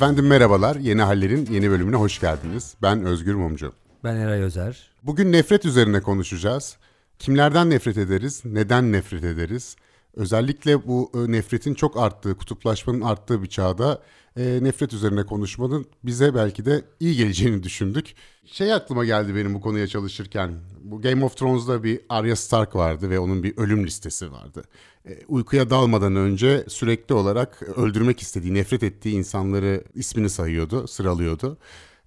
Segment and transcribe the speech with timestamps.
[0.00, 0.76] Efendim merhabalar.
[0.76, 2.74] Yeni Haller'in yeni bölümüne hoş geldiniz.
[2.82, 3.72] Ben Özgür Mumcu.
[4.04, 4.90] Ben Eray Özer.
[5.02, 6.76] Bugün nefret üzerine konuşacağız.
[7.18, 8.42] Kimlerden nefret ederiz?
[8.44, 9.76] Neden nefret ederiz?
[10.16, 14.02] Özellikle bu e, nefretin çok arttığı, kutuplaşmanın arttığı bir çağda
[14.36, 18.14] e, nefret üzerine konuşmanın bize belki de iyi geleceğini düşündük.
[18.44, 20.54] Şey aklıma geldi benim bu konuya çalışırken.
[20.82, 24.64] Bu Game of Thrones'da bir Arya Stark vardı ve onun bir ölüm listesi vardı.
[25.08, 31.58] E, uykuya dalmadan önce sürekli olarak öldürmek istediği, nefret ettiği insanları ismini sayıyordu, sıralıyordu.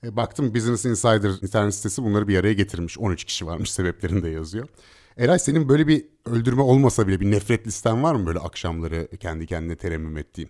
[0.03, 2.99] Baktım Business Insider internet sitesi bunları bir araya getirmiş.
[2.99, 4.67] 13 kişi varmış sebeplerini de yazıyor.
[5.17, 9.47] Eray senin böyle bir öldürme olmasa bile bir nefret listen var mı böyle akşamları kendi
[9.47, 10.49] kendine teremmüm ettiğin?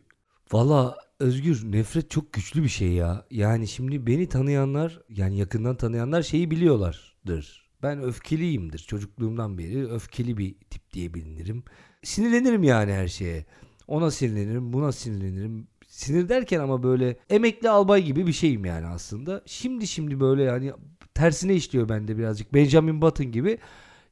[0.51, 3.25] Valla Özgür nefret çok güçlü bir şey ya.
[3.31, 7.69] Yani şimdi beni tanıyanlar yani yakından tanıyanlar şeyi biliyorlardır.
[7.83, 8.79] Ben öfkeliyimdir.
[8.79, 11.63] Çocukluğumdan beri öfkeli bir tip diye bilinirim.
[12.03, 13.45] Sinirlenirim yani her şeye.
[13.87, 15.67] Ona sinirlenirim, buna sinirlenirim.
[15.87, 19.41] Sinir derken ama böyle emekli albay gibi bir şeyim yani aslında.
[19.45, 20.73] Şimdi şimdi böyle yani
[21.13, 22.53] tersine işliyor bende birazcık.
[22.53, 23.57] Benjamin Button gibi.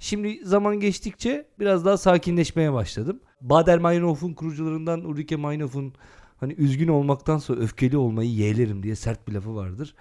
[0.02, 3.20] Şimdi zaman geçtikçe biraz daha sakinleşmeye başladım.
[3.42, 5.94] Bader Meinhof'un kurucularından Ulrike Meinhof'un
[6.40, 9.96] hani üzgün olmaktansa öfkeli olmayı yeğlerim diye sert bir lafı vardır.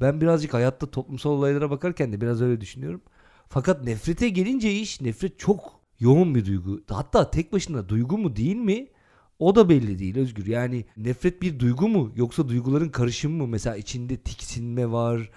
[0.00, 3.00] Ben birazcık hayatta toplumsal olaylara bakarken de biraz öyle düşünüyorum.
[3.48, 6.80] Fakat nefrete gelince iş nefret çok yoğun bir duygu.
[6.90, 8.88] Hatta tek başına duygu mu değil mi?
[9.38, 10.46] O da belli değil Özgür.
[10.46, 13.46] Yani nefret bir duygu mu yoksa duyguların karışımı mı?
[13.46, 15.30] Mesela içinde tiksinme var.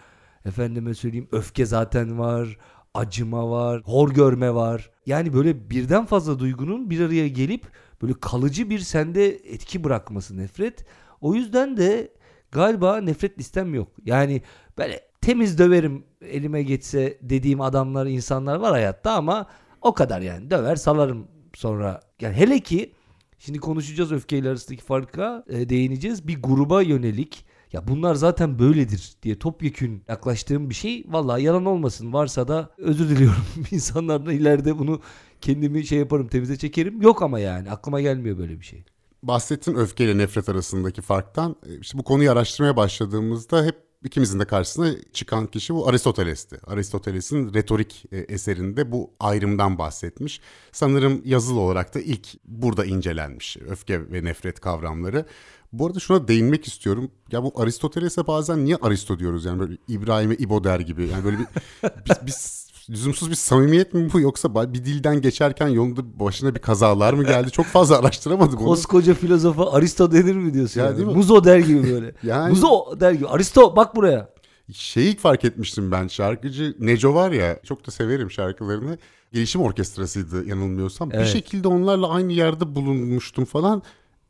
[0.45, 2.57] Efendime söyleyeyim öfke zaten var
[2.93, 4.91] acıma var, hor görme var.
[5.05, 7.65] Yani böyle birden fazla duygunun bir araya gelip
[8.01, 10.85] böyle kalıcı bir sende etki bırakması nefret.
[11.21, 12.11] O yüzden de
[12.51, 13.87] galiba nefret listem yok.
[14.05, 14.41] Yani
[14.77, 19.47] böyle temiz döverim elime geçse dediğim adamlar, insanlar var hayatta ama
[19.81, 20.49] o kadar yani.
[20.51, 22.01] Döver salarım sonra.
[22.21, 22.93] Yani hele ki
[23.39, 26.27] şimdi konuşacağız öfkeyle arasındaki farka e, değineceğiz.
[26.27, 32.13] Bir gruba yönelik ya bunlar zaten böyledir diye topyekün yaklaştığım bir şey vallahi yalan olmasın
[32.13, 35.01] varsa da özür diliyorum insanlardan ileride bunu
[35.41, 38.83] kendimi şey yaparım temize çekerim yok ama yani aklıma gelmiyor böyle bir şey.
[39.23, 41.55] Bahsettin öfkeyle nefret arasındaki farktan.
[41.65, 46.59] E, işte bu konuyu araştırmaya başladığımızda hep ikimizin de karşısına çıkan kişi bu Aristoteles'ti.
[46.67, 50.41] Aristoteles'in retorik e, eserinde bu ayrımdan bahsetmiş.
[50.71, 55.25] Sanırım yazılı olarak da ilk burada incelenmiş öfke ve nefret kavramları.
[55.73, 57.11] Bu arada şuna değinmek istiyorum.
[57.31, 61.07] Ya bu Aristoteles'e bazen niye Aristo diyoruz yani böyle İbrahim'e İbo der gibi.
[61.07, 61.45] Yani böyle bir
[62.09, 67.13] biz, biz lüzumsuz bir samimiyet mi bu yoksa bir dilden geçerken yolunda başına bir kazalar
[67.13, 67.51] mı geldi?
[67.51, 68.65] Çok fazla araştıramadım onu.
[68.65, 70.79] Koskoca filozofa Aristo denir mi diyorsun?
[70.79, 70.97] Ya, yani?
[70.97, 71.13] değil mi?
[71.13, 72.15] Muzo der gibi böyle.
[72.23, 72.49] yani...
[72.49, 73.27] Muzo der gibi.
[73.27, 74.33] Aristo bak buraya.
[74.73, 78.97] Şeyi fark etmiştim ben şarkıcı Neco var ya çok da severim şarkılarını.
[79.33, 81.09] Gelişim orkestrasıydı yanılmıyorsam.
[81.13, 81.25] Evet.
[81.25, 83.83] Bir şekilde onlarla aynı yerde bulunmuştum falan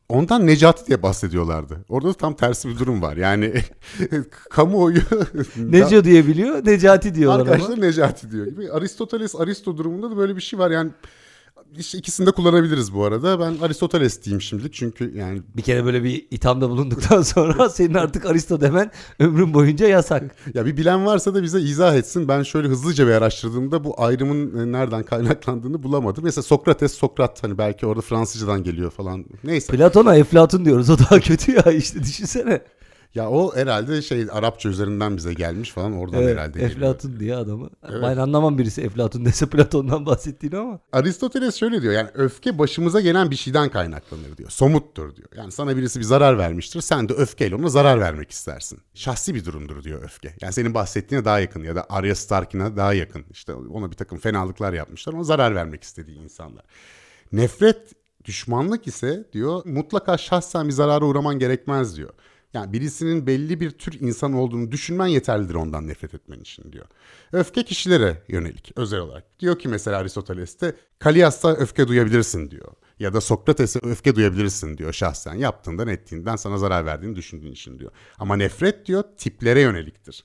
[0.09, 1.85] ondan Necati diye bahsediyorlardı.
[1.89, 3.17] Orada da tam tersi bir durum var.
[3.17, 3.53] Yani
[4.49, 5.01] kamuoyu
[5.57, 7.85] Neco diyebiliyor, Necati diyorlar Arkadaşlar ama.
[7.85, 8.71] Necati diyor gibi.
[8.71, 10.71] Aristoteles Aristo durumunda da böyle bir şey var.
[10.71, 10.91] Yani
[11.77, 13.39] işte ikisini de kullanabiliriz bu arada.
[13.39, 15.41] Ben Aristoteles diyeyim şimdilik çünkü yani...
[15.57, 20.35] Bir kere böyle bir ithamda bulunduktan sonra senin artık Aristo demen ömrün boyunca yasak.
[20.53, 22.27] Ya bir bilen varsa da bize izah etsin.
[22.27, 26.23] Ben şöyle hızlıca bir araştırdığımda bu ayrımın e, nereden kaynaklandığını bulamadım.
[26.23, 29.25] Mesela Sokrates, Sokrat hani belki orada Fransızcadan geliyor falan.
[29.43, 29.73] Neyse.
[29.73, 30.89] Platon'a Eflatun diyoruz.
[30.89, 32.61] O daha kötü ya işte düşünsene.
[33.15, 36.71] Ya o herhalde şey Arapça üzerinden bize gelmiş falan oradan evet, herhalde geliyor.
[36.71, 37.69] Eflatun diye adamı.
[37.89, 38.03] Evet.
[38.03, 40.79] Ben anlamam birisi Eflatun dese Platon'dan bahsettiğini ama.
[40.91, 44.49] Aristoteles şöyle diyor yani öfke başımıza gelen bir şeyden kaynaklanır diyor.
[44.49, 45.29] Somuttur diyor.
[45.35, 48.79] Yani sana birisi bir zarar vermiştir sen de öfkeyle ona zarar vermek istersin.
[48.93, 50.35] Şahsi bir durumdur diyor öfke.
[50.41, 53.25] Yani senin bahsettiğine daha yakın ya da Arya Stark'ine daha yakın.
[53.31, 56.63] İşte ona bir takım fenalıklar yapmışlar ona zarar vermek istediği insanlar.
[57.31, 57.93] Nefret
[58.25, 62.13] düşmanlık ise diyor mutlaka şahsen bir zarara uğraman gerekmez diyor.
[62.53, 66.85] Yani birisinin belli bir tür insan olduğunu düşünmen yeterlidir ondan nefret etmen için diyor.
[67.31, 69.39] Öfke kişilere yönelik özel olarak.
[69.39, 72.71] Diyor ki mesela Aristoteles'te Kalias'ta öfke duyabilirsin diyor.
[72.99, 75.33] Ya da Sokrates'e öfke duyabilirsin diyor şahsen.
[75.33, 77.91] Yaptığından ettiğinden sana zarar verdiğini düşündüğün için diyor.
[78.19, 80.23] Ama nefret diyor tiplere yöneliktir.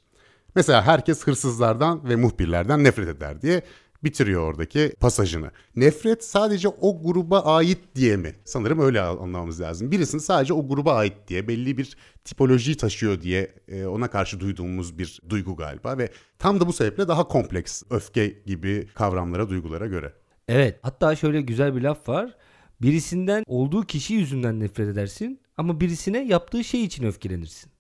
[0.54, 3.62] Mesela herkes hırsızlardan ve muhbirlerden nefret eder diye
[4.04, 5.50] bitiriyor oradaki pasajını.
[5.76, 8.34] Nefret sadece o gruba ait diye mi?
[8.44, 9.90] Sanırım öyle anlamamız lazım.
[9.90, 14.98] Birisinin sadece o gruba ait diye belli bir tipolojiyi taşıyor diye e, ona karşı duyduğumuz
[14.98, 16.08] bir duygu galiba ve
[16.38, 20.12] tam da bu sebeple daha kompleks öfke gibi kavramlara, duygulara göre.
[20.48, 20.78] Evet.
[20.82, 22.36] Hatta şöyle güzel bir laf var.
[22.82, 27.72] Birisinden olduğu kişi yüzünden nefret edersin ama birisine yaptığı şey için öfkelenirsin.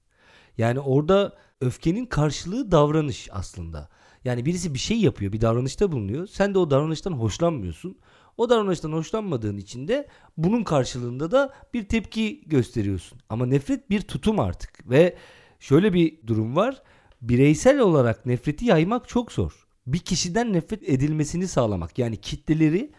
[0.58, 3.88] Yani orada öfkenin karşılığı davranış aslında.
[4.28, 6.26] Yani birisi bir şey yapıyor, bir davranışta bulunuyor.
[6.26, 7.98] Sen de o davranıştan hoşlanmıyorsun.
[8.36, 13.18] O davranıştan hoşlanmadığın için de bunun karşılığında da bir tepki gösteriyorsun.
[13.28, 15.16] Ama nefret bir tutum artık ve
[15.58, 16.82] şöyle bir durum var.
[17.22, 19.66] Bireysel olarak nefreti yaymak çok zor.
[19.86, 22.92] Bir kişiden nefret edilmesini sağlamak yani kitleleri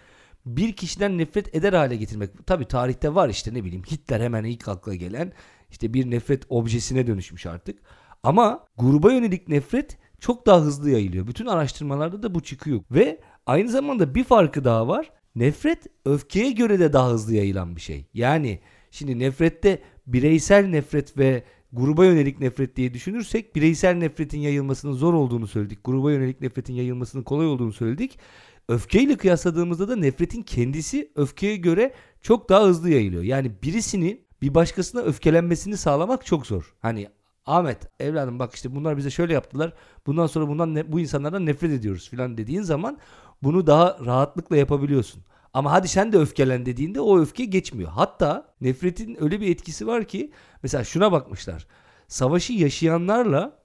[0.45, 2.47] bir kişiden nefret eder hale getirmek.
[2.47, 5.33] Tabi tarihte var işte ne bileyim Hitler hemen ilk akla gelen
[5.69, 7.79] işte bir nefret objesine dönüşmüş artık.
[8.23, 11.27] Ama gruba yönelik nefret çok daha hızlı yayılıyor.
[11.27, 12.81] Bütün araştırmalarda da bu çıkıyor.
[12.91, 15.11] Ve aynı zamanda bir farkı daha var.
[15.35, 18.05] Nefret öfkeye göre de daha hızlı yayılan bir şey.
[18.13, 18.59] Yani
[18.91, 21.43] şimdi nefrette bireysel nefret ve
[21.73, 25.83] gruba yönelik nefret diye düşünürsek bireysel nefretin yayılmasının zor olduğunu söyledik.
[25.83, 28.19] Gruba yönelik nefretin yayılmasının kolay olduğunu söyledik.
[28.67, 33.23] Öfkeyle kıyasladığımızda da nefretin kendisi öfkeye göre çok daha hızlı yayılıyor.
[33.23, 36.75] Yani birisinin bir başkasına öfkelenmesini sağlamak çok zor.
[36.79, 37.07] Hani
[37.49, 39.73] Ahmet evladım bak işte bunlar bize şöyle yaptılar.
[40.05, 42.97] Bundan sonra bundan ne, bu insanlardan nefret ediyoruz filan dediğin zaman
[43.43, 45.23] bunu daha rahatlıkla yapabiliyorsun.
[45.53, 47.89] Ama hadi sen de öfkelen dediğinde o öfke geçmiyor.
[47.89, 50.31] Hatta nefretin öyle bir etkisi var ki
[50.63, 51.67] mesela şuna bakmışlar.
[52.07, 53.59] Savaşı yaşayanlarla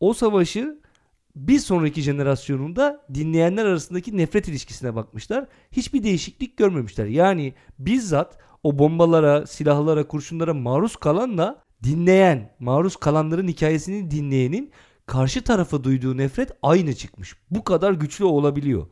[0.00, 0.80] o savaşı
[1.36, 5.46] bir sonraki jenerasyonunda dinleyenler arasındaki nefret ilişkisine bakmışlar.
[5.72, 7.06] Hiçbir değişiklik görmemişler.
[7.06, 14.70] Yani bizzat o bombalara, silahlara, kurşunlara maruz kalanla dinleyen, maruz kalanların hikayesini dinleyenin
[15.06, 17.36] karşı tarafa duyduğu nefret aynı çıkmış.
[17.50, 18.86] Bu kadar güçlü olabiliyor.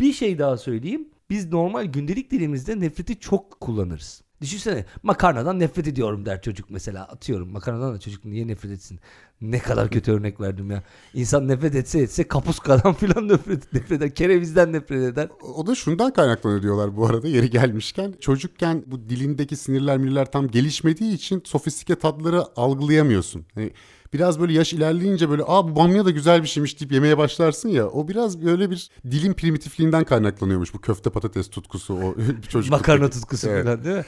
[0.00, 1.08] Bir şey daha söyleyeyim.
[1.30, 4.22] Biz normal gündelik dilimizde nefreti çok kullanırız.
[4.40, 7.04] Düşünsene makarnadan nefret ediyorum der çocuk mesela.
[7.04, 9.00] Atıyorum makarnadan da çocuk niye nefret etsin?
[9.40, 10.82] Ne kadar kötü örnek verdim ya.
[11.14, 14.14] İnsan nefret etse etse kapuskadan filan nefret, nefret eder.
[14.14, 15.28] Kerevizden nefret eder.
[15.54, 18.14] O da şundan kaynaklanıyor diyorlar bu arada yeri gelmişken.
[18.20, 23.46] Çocukken bu dilindeki sinirler mirler tam gelişmediği için sofistike tatları algılayamıyorsun.
[23.54, 23.72] Hani
[24.12, 27.68] biraz böyle yaş ilerleyince böyle aa bu bamya da güzel bir şeymiş deyip yemeye başlarsın
[27.68, 27.88] ya.
[27.88, 32.14] O biraz böyle bir dilin primitifliğinden kaynaklanıyormuş bu köfte patates tutkusu o
[32.48, 32.70] çocuk.
[32.70, 33.64] Makarna tutkusu evet.
[33.64, 34.04] falan değil mi?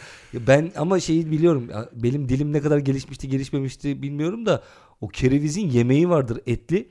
[0.47, 1.69] Ben ama şeyi biliyorum.
[1.95, 4.63] Benim dilim ne kadar gelişmişti gelişmemişti bilmiyorum da
[5.01, 6.89] o kerevizin yemeği vardır etli.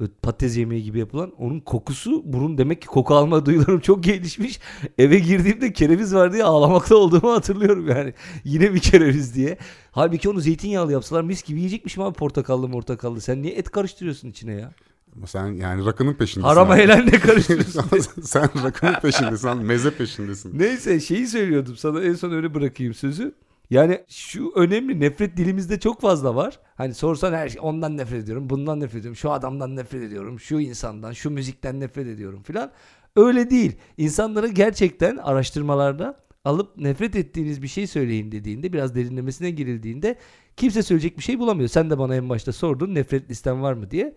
[0.00, 1.32] Böyle patates yemeği gibi yapılan.
[1.38, 4.60] Onun kokusu burun demek ki koku alma duyularım çok gelişmiş.
[4.98, 8.14] Eve girdiğimde kereviz var diye ağlamakta olduğumu hatırlıyorum yani.
[8.44, 9.58] Yine bir kereviz diye.
[9.90, 13.20] Halbuki onu zeytinyağlı yapsalar mis gibi yiyecekmişim abi portakallı portakallı.
[13.20, 14.72] Sen niye et karıştırıyorsun içine ya?
[15.16, 16.48] Ama sen yani rakının peşindesin.
[16.48, 18.22] Harama helal ne karıştırıyorsun?
[18.22, 20.58] sen rakının peşindesin, meze peşindesin.
[20.58, 23.34] Neyse şeyi söylüyordum sana en son öyle bırakayım sözü.
[23.74, 26.60] Yani şu önemli nefret dilimizde çok fazla var.
[26.74, 30.60] Hani sorsan her şey ondan nefret ediyorum, bundan nefret ediyorum, şu adamdan nefret ediyorum, şu
[30.60, 32.72] insandan, şu müzikten nefret ediyorum filan.
[33.16, 33.76] Öyle değil.
[33.96, 40.18] İnsanları gerçekten araştırmalarda alıp nefret ettiğiniz bir şey söyleyin dediğinde biraz derinlemesine girildiğinde
[40.56, 41.68] kimse söyleyecek bir şey bulamıyor.
[41.68, 44.14] Sen de bana en başta sordun nefret listen var mı diye.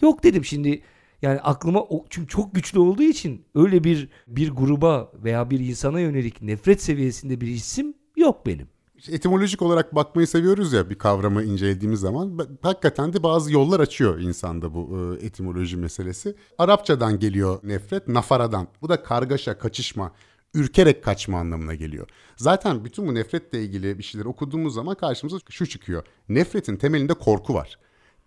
[0.00, 0.82] Yok dedim şimdi
[1.22, 6.42] yani aklıma çünkü çok güçlü olduğu için öyle bir bir gruba veya bir insana yönelik
[6.42, 8.68] nefret seviyesinde bir isim yok benim
[9.08, 12.38] etimolojik olarak bakmayı seviyoruz ya bir kavramı incelediğimiz zaman.
[12.62, 16.34] Hakikaten de bazı yollar açıyor insanda bu e, etimoloji meselesi.
[16.58, 18.68] Arapçadan geliyor nefret, nafaradan.
[18.82, 20.12] Bu da kargaşa, kaçışma,
[20.54, 22.08] ürkerek kaçma anlamına geliyor.
[22.36, 26.04] Zaten bütün bu nefretle ilgili bir şeyler okuduğumuz zaman karşımıza şu çıkıyor.
[26.28, 27.78] Nefretin temelinde korku var.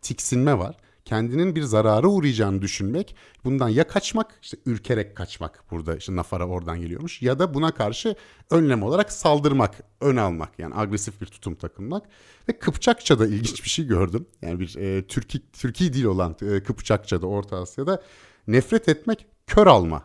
[0.01, 6.15] Tiksinme var kendinin bir zarara uğrayacağını düşünmek, bundan ya kaçmak, işte ürkerek kaçmak burada işte
[6.15, 8.15] nafara oradan geliyormuş ya da buna karşı
[8.49, 12.03] önlem olarak saldırmak, ön almak yani agresif bir tutum takınmak
[12.49, 14.25] ve Kıpçakça'da ilginç bir şey gördüm.
[14.41, 18.03] Yani bir e, Türki Türkiye dil olan e, Kıpçakça'da Orta Asya'da
[18.47, 20.03] nefret etmek kör alma.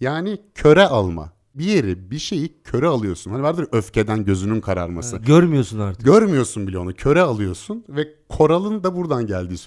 [0.00, 3.30] Yani köre alma bir yeri bir şeyi köre alıyorsun.
[3.30, 5.16] Hani vardır öfkeden gözünün kararması.
[5.16, 6.04] Ha, görmüyorsun artık.
[6.04, 6.94] Görmüyorsun bile onu.
[6.94, 9.58] Köre alıyorsun ve koralın da buradan geldiği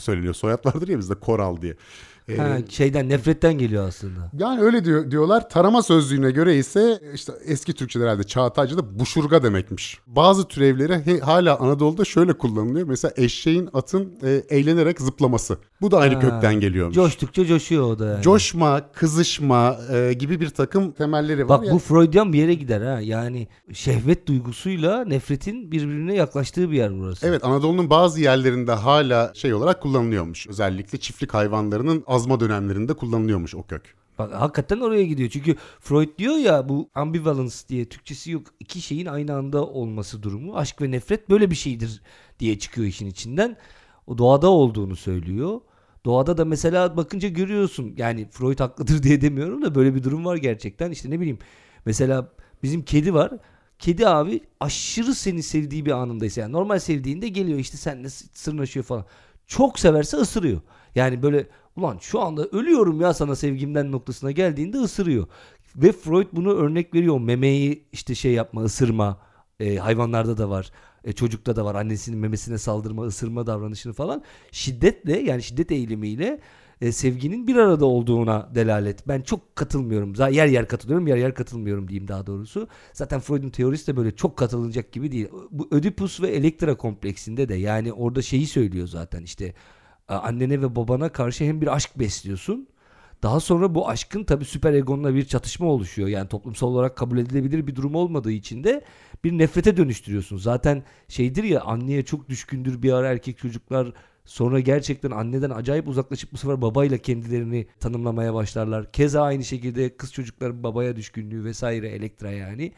[0.00, 0.34] söyleniyor.
[0.34, 1.76] Soyad vardır ya bizde koral diye.
[2.36, 4.30] Ha, ee, şeyden nefretten geliyor aslında.
[4.38, 5.50] Yani öyle diyor, diyorlar.
[5.50, 9.98] Tarama sözlüğüne göre ise işte eski Türkçe'de herhalde Çağatayca'da buşurga demekmiş.
[10.06, 12.86] Bazı türevleri hala Anadolu'da şöyle kullanılıyor.
[12.86, 15.58] Mesela eşeğin atın e, eğlenerek zıplaması.
[15.80, 16.94] Bu da aynı ha, kökten geliyormuş.
[16.94, 18.22] Coştukça coşuyor o da yani.
[18.22, 21.58] Coşma, kızışma e, gibi bir takım temelleri var.
[21.58, 21.72] Bak ya.
[21.72, 23.00] bu Freudian bir yere gider ha.
[23.00, 27.26] Yani şehvet duygusuyla nefretin birbirine yaklaştığı bir yer burası.
[27.26, 30.46] Evet Anadolu'nun bazı yerlerinde hala şey olarak kullanılıyormuş.
[30.46, 33.94] Özellikle çiftlik hayvanlarının azma dönemlerinde kullanılıyormuş o kök.
[34.18, 35.30] Bak hakikaten oraya gidiyor.
[35.30, 38.46] Çünkü Freud diyor ya bu ambivalence diye Türkçesi yok.
[38.60, 40.56] İki şeyin aynı anda olması durumu.
[40.56, 42.02] Aşk ve nefret böyle bir şeydir
[42.38, 43.56] diye çıkıyor işin içinden.
[44.06, 45.60] O doğada olduğunu söylüyor.
[46.04, 47.94] Doğada da mesela bakınca görüyorsun.
[47.96, 50.90] Yani Freud haklıdır diye demiyorum da böyle bir durum var gerçekten.
[50.90, 51.38] İşte ne bileyim
[51.84, 52.28] mesela
[52.62, 53.30] bizim kedi var.
[53.78, 59.04] Kedi abi aşırı seni sevdiği bir anındaysa yani normal sevdiğinde geliyor işte seninle sırnaşıyor falan.
[59.46, 60.60] Çok severse ısırıyor.
[60.94, 65.26] Yani böyle ulan şu anda ölüyorum ya sana sevgimden noktasına geldiğinde ısırıyor.
[65.76, 67.20] Ve Freud bunu örnek veriyor.
[67.20, 69.20] Memeyi işte şey yapma, ısırma.
[69.60, 70.72] E, hayvanlarda da var.
[71.04, 71.74] E, çocukta da var.
[71.74, 74.22] Annesinin memesine saldırma, ısırma davranışını falan.
[74.52, 76.40] Şiddetle yani şiddet eğilimiyle
[76.80, 79.08] e, sevginin bir arada olduğuna delalet.
[79.08, 80.16] Ben çok katılmıyorum.
[80.16, 82.68] Zaten yer yer katılıyorum, yer yer katılmıyorum diyeyim daha doğrusu.
[82.92, 85.28] Zaten Freud'un teorisi de böyle çok katılınacak gibi değil.
[85.50, 89.54] Bu Ödipus ve Elektra kompleksinde de yani orada şeyi söylüyor zaten işte
[90.08, 92.68] annene ve babana karşı hem bir aşk besliyorsun.
[93.22, 96.08] Daha sonra bu aşkın tabi süper egonla bir çatışma oluşuyor.
[96.08, 98.84] Yani toplumsal olarak kabul edilebilir bir durum olmadığı için de
[99.24, 100.36] bir nefrete dönüştürüyorsun.
[100.36, 103.92] Zaten şeydir ya anneye çok düşkündür bir ara erkek çocuklar
[104.28, 108.92] Sonra gerçekten anneden acayip uzaklaşıp bu sefer babayla kendilerini tanımlamaya başlarlar.
[108.92, 112.72] Keza aynı şekilde kız çocukların babaya düşkünlüğü vesaire elektra yani.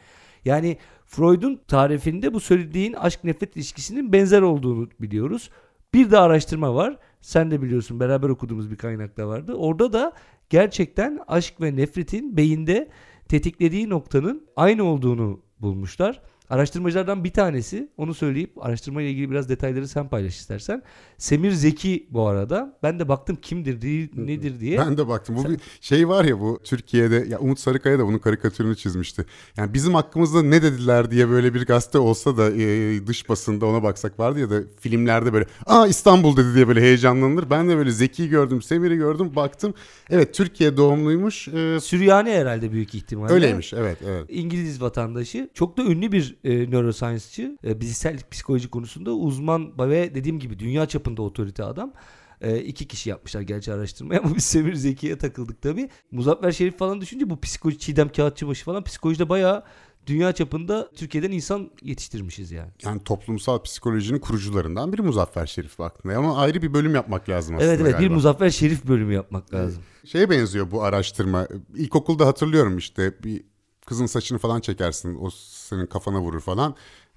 [0.45, 5.49] Yani Freud'un tarifinde bu söylediğin aşk nefret ilişkisinin benzer olduğunu biliyoruz.
[5.93, 6.97] Bir de araştırma var.
[7.21, 9.53] Sen de biliyorsun beraber okuduğumuz bir kaynakta vardı.
[9.53, 10.13] Orada da
[10.49, 12.89] gerçekten aşk ve nefretin beyinde
[13.29, 16.21] tetiklediği noktanın aynı olduğunu bulmuşlar.
[16.51, 20.83] Araştırmacılardan bir tanesi onu söyleyip araştırma ile ilgili biraz detayları sen paylaş istersen.
[21.17, 22.77] Semir Zeki bu arada.
[22.83, 24.77] Ben de baktım kimdir değil, nedir diye.
[24.77, 25.35] Ben de baktım.
[25.35, 25.51] Bu sen...
[25.51, 29.25] bir şey var ya bu Türkiye'de ya Umut Sarıkaya da bunun karikatürünü çizmişti.
[29.57, 33.83] Yani bizim hakkımızda ne dediler diye böyle bir gazete olsa da e, dış basında ona
[33.83, 37.49] baksak vardı ya da filmlerde böyle aa İstanbul dedi diye böyle heyecanlanır.
[37.49, 39.73] Ben de böyle Zeki gördüm, Semir'i gördüm, baktım.
[40.09, 41.47] Evet Türkiye doğumluymuş.
[41.47, 43.33] Ee, Süryani herhalde büyük ihtimalle.
[43.33, 44.25] Öyleymiş evet evet.
[44.29, 45.49] İngiliz vatandaşı.
[45.53, 47.57] Çok da ünlü bir e, neuroscience'çı.
[47.63, 51.93] E, bilişsel psikoloji konusunda uzman ve dediğim gibi dünya çapında otorite adam.
[52.41, 55.89] E, iki kişi yapmışlar gerçi araştırmayı ama biz Semir Zeki'ye takıldık tabii.
[56.11, 59.63] Muzaffer Şerif falan düşünce bu psikoloji Çiğdem Kağıtçıbaşı falan psikolojide bayağı
[60.07, 62.69] dünya çapında Türkiye'den insan yetiştirmişiz yani.
[62.85, 67.69] Yani toplumsal psikolojinin kurucularından biri Muzaffer Şerif baktığında ama ayrı bir bölüm yapmak lazım aslında
[67.71, 68.09] Evet evet galiba.
[68.09, 69.83] bir Muzaffer Şerif bölümü yapmak lazım.
[70.05, 71.47] Şeye benziyor bu araştırma.
[71.75, 73.43] İlkokulda hatırlıyorum işte bir
[73.85, 75.15] kızın saçını falan çekersin.
[75.15, 75.29] O
[75.71, 76.75] senin kafana vurur falan.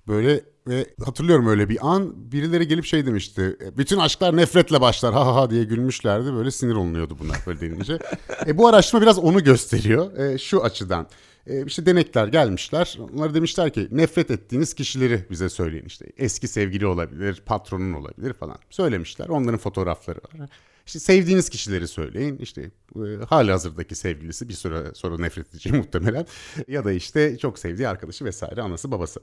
[0.09, 3.57] Böyle ve hatırlıyorum öyle bir an birileri gelip şey demişti.
[3.77, 6.35] Bütün aşklar nefretle başlar ha ha ha diye gülmüşlerdi.
[6.35, 7.99] Böyle sinir olunuyordu bunlar böyle denince.
[8.47, 10.19] e, bu araştırma biraz onu gösteriyor.
[10.19, 11.07] E, şu açıdan.
[11.47, 12.99] E, işte denekler gelmişler.
[13.15, 16.07] Onlara demişler ki nefret ettiğiniz kişileri bize söyleyin işte.
[16.17, 18.59] Eski sevgili olabilir, patronun olabilir falan.
[18.71, 19.29] Söylemişler.
[19.29, 20.51] Onların fotoğrafları var.
[20.87, 22.39] İşte sevdiğiniz kişileri söyleyin.
[22.39, 26.27] İşte e, hali hazırdaki sevgilisi bir süre sonra nefret edeceği muhtemelen.
[26.69, 29.21] Ya da işte çok sevdiği arkadaşı vesaire anası babası.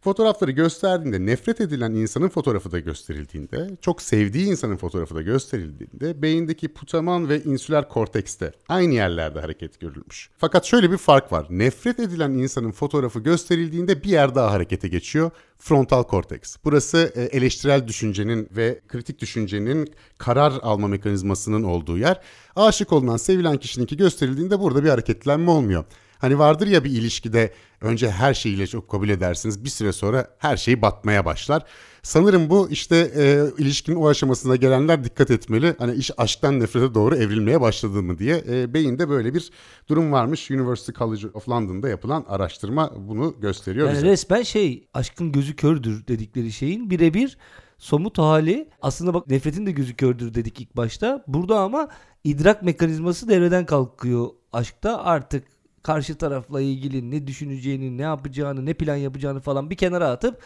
[0.00, 6.68] Fotoğrafları gösterdiğinde nefret edilen insanın fotoğrafı da gösterildiğinde, çok sevdiği insanın fotoğrafı da gösterildiğinde beyindeki
[6.68, 10.30] putaman ve insüler kortekste aynı yerlerde hareket görülmüş.
[10.38, 11.46] Fakat şöyle bir fark var.
[11.50, 15.30] Nefret edilen insanın fotoğrafı gösterildiğinde bir yer daha harekete geçiyor.
[15.58, 16.56] Frontal korteks.
[16.64, 22.20] Burası e, eleştirel düşüncenin ve kritik düşüncenin karar alma mekanizmasının olduğu yer.
[22.56, 25.84] Aşık olunan, sevilen kişininki gösterildiğinde burada bir hareketlenme olmuyor.
[26.18, 29.64] Hani vardır ya bir ilişkide önce her şeyiyle çok kabul edersiniz.
[29.64, 31.64] Bir süre sonra her şey batmaya başlar.
[32.02, 35.74] Sanırım bu işte e, ilişkinin o aşamasına gelenler dikkat etmeli.
[35.78, 38.44] Hani iş aşktan nefrete doğru evrilmeye başladı mı diye.
[38.48, 39.50] E, beyinde böyle bir
[39.88, 40.50] durum varmış.
[40.50, 44.06] University College of London'da yapılan araştırma bunu gösteriyor yani bize.
[44.06, 47.38] Resmen şey aşkın gözü kördür dedikleri şeyin birebir
[47.82, 51.24] somut hali aslında bak nefretin de gözü kördür dedik ilk başta.
[51.26, 51.88] Burada ama
[52.24, 55.44] idrak mekanizması devreden kalkıyor aşkta artık
[55.82, 60.42] karşı tarafla ilgili ne düşüneceğini, ne yapacağını, ne plan yapacağını falan bir kenara atıp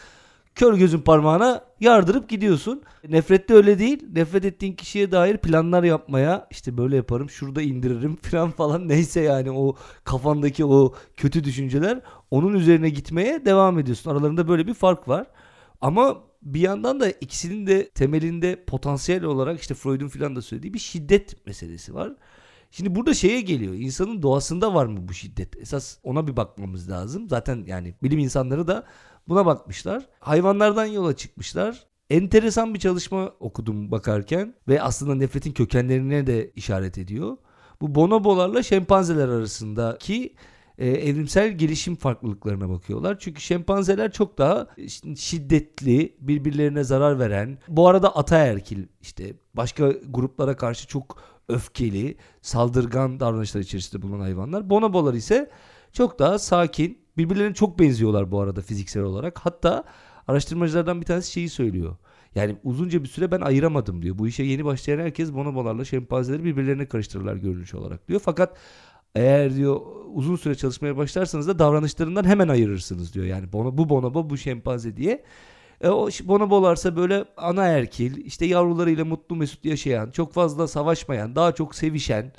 [0.55, 2.83] kör gözün parmağına yardırıp gidiyorsun.
[3.09, 4.05] Nefrette öyle değil.
[4.13, 9.51] Nefret ettiğin kişiye dair planlar yapmaya işte böyle yaparım, şurada indiririm falan falan neyse yani
[9.51, 12.01] o kafandaki o kötü düşünceler
[12.31, 14.11] onun üzerine gitmeye devam ediyorsun.
[14.11, 15.27] Aralarında böyle bir fark var.
[15.81, 20.79] Ama bir yandan da ikisinin de temelinde potansiyel olarak işte Freud'un filan da söylediği bir
[20.79, 22.13] şiddet meselesi var.
[22.71, 23.73] Şimdi burada şeye geliyor.
[23.73, 25.57] İnsanın doğasında var mı bu şiddet?
[25.57, 27.29] Esas ona bir bakmamız lazım.
[27.29, 28.83] Zaten yani bilim insanları da
[29.27, 30.05] buna bakmışlar.
[30.19, 31.85] Hayvanlardan yola çıkmışlar.
[32.09, 37.37] Enteresan bir çalışma okudum bakarken ve aslında nefretin kökenlerine de işaret ediyor.
[37.81, 40.35] Bu bonobolarla şempanzeler arasındaki
[40.77, 43.19] e, evrimsel gelişim farklılıklarına bakıyorlar.
[43.19, 44.67] Çünkü şempanzeler çok daha
[45.17, 53.61] şiddetli, birbirlerine zarar veren, bu arada ataerkil işte başka gruplara karşı çok öfkeli, saldırgan davranışlar
[53.61, 54.69] içerisinde bulunan hayvanlar.
[54.69, 55.49] Bonobolar ise
[55.93, 59.39] çok daha sakin, birbirlerine çok benziyorlar bu arada fiziksel olarak.
[59.39, 59.83] Hatta
[60.27, 61.95] araştırmacılardan bir tanesi şeyi söylüyor.
[62.35, 64.17] Yani uzunca bir süre ben ayıramadım diyor.
[64.17, 68.21] Bu işe yeni başlayan herkes bonobolarla şempanzeleri birbirlerine karıştırırlar görünüş olarak diyor.
[68.23, 68.57] Fakat
[69.15, 69.81] eğer diyor
[70.13, 73.25] uzun süre çalışmaya başlarsanız da davranışlarından hemen ayırırsınız diyor.
[73.25, 75.23] Yani bono, bu bonobo bu şempanze diye.
[75.81, 81.51] E, o bonobolarsa böyle ana erkil, işte yavrularıyla mutlu mesut yaşayan, çok fazla savaşmayan, daha
[81.51, 82.33] çok sevişen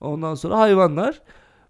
[0.00, 1.22] ondan sonra hayvanlar.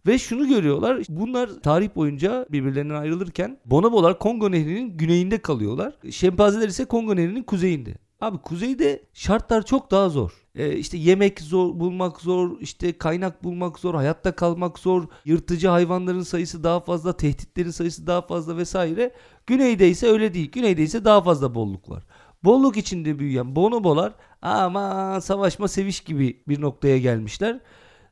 [0.06, 1.02] Ve şunu görüyorlar.
[1.08, 5.94] Bunlar tarih boyunca birbirlerinden ayrılırken bonobolar Kongo Nehri'nin güneyinde kalıyorlar.
[6.10, 7.94] Şempanzeler ise Kongo Nehri'nin kuzeyinde.
[8.20, 10.32] Abi kuzeyde şartlar çok daha zor.
[10.54, 16.22] Ee, işte yemek zor bulmak zor, işte kaynak bulmak zor, hayatta kalmak zor, yırtıcı hayvanların
[16.22, 19.12] sayısı daha fazla, tehditlerin sayısı daha fazla vesaire.
[19.46, 20.50] Güneyde ise öyle değil.
[20.52, 22.02] Güneyde ise daha fazla bolluk var.
[22.44, 27.60] Bolluk içinde büyüyen bonobolar ama savaşma seviş gibi bir noktaya gelmişler.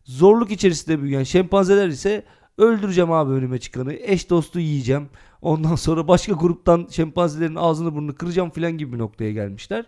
[0.05, 2.25] Zorluk içerisinde büyüyen şempanzeler ise
[2.59, 3.95] öldüreceğim abi önüme çıkanı.
[3.95, 5.09] Eş dostu yiyeceğim.
[5.43, 9.85] Ondan sonra başka gruptan şempanzelerin ağzını burnunu kıracağım filan gibi bir noktaya gelmişler.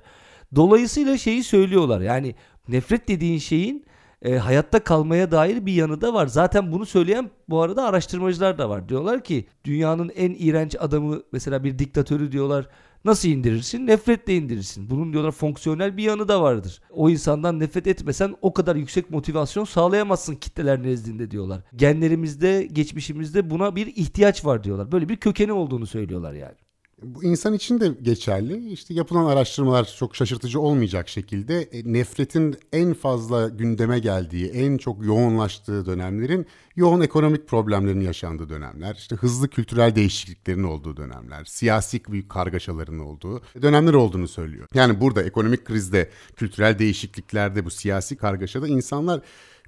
[0.55, 2.01] Dolayısıyla şeyi söylüyorlar.
[2.01, 2.35] Yani
[2.69, 3.87] nefret dediğin şeyin
[4.23, 6.27] e, hayatta kalmaya dair bir yanı da var.
[6.27, 8.89] Zaten bunu söyleyen bu arada araştırmacılar da var.
[8.89, 12.69] Diyorlar ki dünyanın en iğrenç adamı mesela bir diktatörü diyorlar.
[13.05, 13.87] Nasıl indirirsin?
[13.87, 14.91] Nefretle indirirsin.
[14.91, 16.81] Bunun diyorlar fonksiyonel bir yanı da vardır.
[16.91, 21.63] O insandan nefret etmesen o kadar yüksek motivasyon sağlayamazsın kitleler nezdinde diyorlar.
[21.77, 24.93] Genlerimizde, geçmişimizde buna bir ihtiyaç var diyorlar.
[24.93, 26.68] Böyle bir kökeni olduğunu söylüyorlar yani.
[27.03, 28.73] Bu insan için de geçerli.
[28.73, 35.05] İşte yapılan araştırmalar çok şaşırtıcı olmayacak şekilde e, nefretin en fazla gündeme geldiği, en çok
[35.05, 42.31] yoğunlaştığı dönemlerin yoğun ekonomik problemlerin yaşandığı dönemler, işte hızlı kültürel değişikliklerin olduğu dönemler, siyasi büyük
[42.31, 44.69] kargaşaların olduğu dönemler olduğunu söylüyor.
[44.75, 49.21] Yani burada ekonomik krizde, kültürel değişikliklerde, bu siyasi kargaşada insanlar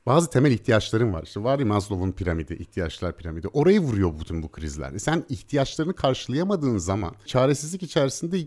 [0.06, 1.22] bazı temel ihtiyaçların var.
[1.22, 3.48] İşte var ya Maslow'un piramidi, ihtiyaçlar piramidi.
[3.48, 4.98] Orayı vuruyor bütün bu krizler.
[4.98, 8.38] Sen ihtiyaçlarını karşılayamadığın zaman çaresizlik içerisinde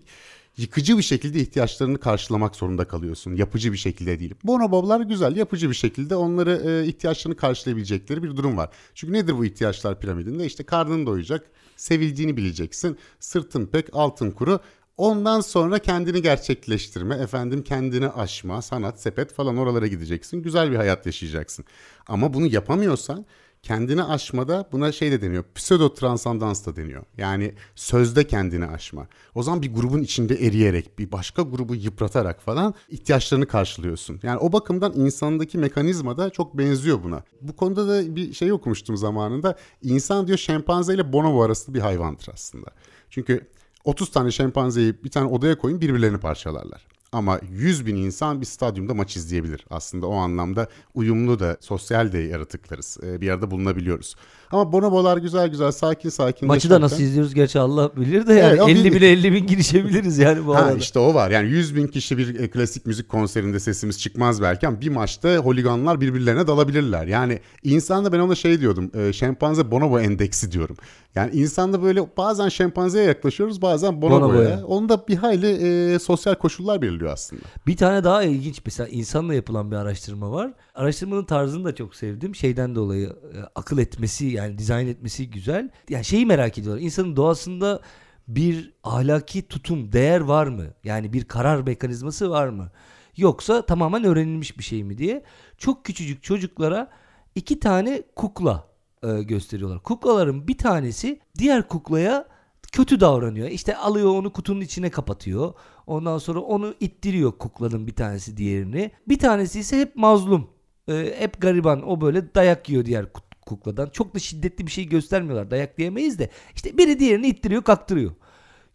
[0.57, 3.35] yıkıcı bir şekilde ihtiyaçlarını karşılamak zorunda kalıyorsun.
[3.35, 4.35] Yapıcı bir şekilde değil.
[4.43, 8.69] Bonobolar güzel, yapıcı bir şekilde onları e, ihtiyaçlarını karşılayabilecekleri bir durum var.
[8.95, 10.45] Çünkü nedir bu ihtiyaçlar piramidinde?
[10.45, 11.45] İşte karnın doyacak,
[11.75, 14.59] sevildiğini bileceksin, sırtın pek, altın kuru.
[14.97, 20.41] Ondan sonra kendini gerçekleştirme, efendim kendini aşma, sanat, sepet falan oralara gideceksin.
[20.43, 21.65] Güzel bir hayat yaşayacaksın.
[22.07, 23.25] Ama bunu yapamıyorsan
[23.63, 25.43] kendini aşmada buna şey de deniyor.
[25.55, 27.03] Pseudo transandans da deniyor.
[27.17, 29.07] Yani sözde kendini aşma.
[29.35, 34.19] O zaman bir grubun içinde eriyerek, bir başka grubu yıpratarak falan ihtiyaçlarını karşılıyorsun.
[34.23, 37.23] Yani o bakımdan insandaki mekanizma da çok benziyor buna.
[37.41, 39.57] Bu konuda da bir şey okumuştum zamanında.
[39.81, 42.67] İnsan diyor şempanze ile bonobo arasında bir hayvandır aslında.
[43.09, 43.47] Çünkü
[43.83, 46.87] 30 tane şempanzeyi bir tane odaya koyun birbirlerini parçalarlar.
[47.13, 49.65] Ama 100 bin insan bir stadyumda maç izleyebilir.
[49.69, 52.97] Aslında o anlamda uyumlu da sosyal de yaratıklarız.
[53.03, 54.15] Ee, bir yerde bulunabiliyoruz.
[54.53, 56.47] Ama bonobolar güzel güzel sakin sakin.
[56.47, 60.17] Maçı da nasıl izliyoruz gerçi Allah bilir de yani evet, 50 bin 50 bin girişebiliriz
[60.17, 60.77] yani bu ha, arada.
[60.77, 64.67] İşte o var yani 100 bin kişi bir e, klasik müzik konserinde sesimiz çıkmaz belki
[64.67, 67.07] ama bir maçta holiganlar birbirlerine dalabilirler.
[67.07, 70.75] Yani insanda ben ona şey diyordum e, şempanze bonobo endeksi diyorum.
[71.15, 74.21] Yani insanda böyle bazen şempanzeye yaklaşıyoruz bazen bonoboya.
[74.21, 74.65] bonoboya.
[74.65, 77.41] Onda bir hayli e, sosyal koşullar belirliyor aslında.
[77.67, 80.53] Bir tane daha ilginç mesela insanla yapılan bir araştırma var.
[80.75, 82.35] Araştırmanın tarzını da çok sevdim.
[82.35, 85.69] Şeyden dolayı e, akıl etmesi yani dizayn etmesi güzel.
[85.89, 86.81] Yani şeyi merak ediyorlar.
[86.81, 87.79] İnsanın doğasında
[88.27, 90.65] bir ahlaki tutum, değer var mı?
[90.83, 92.71] Yani bir karar mekanizması var mı?
[93.17, 95.23] Yoksa tamamen öğrenilmiş bir şey mi diye.
[95.57, 96.89] Çok küçücük çocuklara
[97.35, 98.67] iki tane kukla
[99.03, 99.79] e, gösteriyorlar.
[99.83, 102.32] Kuklaların bir tanesi diğer kuklaya
[102.73, 103.47] kötü davranıyor.
[103.47, 105.53] İşte alıyor onu kutunun içine kapatıyor.
[105.87, 108.91] Ondan sonra onu ittiriyor kuklanın bir tanesi diğerini.
[109.07, 110.49] Bir tanesi ise hep mazlum.
[110.87, 111.89] E, hep gariban.
[111.89, 113.05] O böyle dayak yiyor diğer
[113.45, 113.89] kukladan.
[113.89, 115.51] Çok da şiddetli bir şey göstermiyorlar.
[115.51, 116.29] Dayak diyemeyiz de.
[116.55, 118.11] İşte biri diğerini ittiriyor kaktırıyor.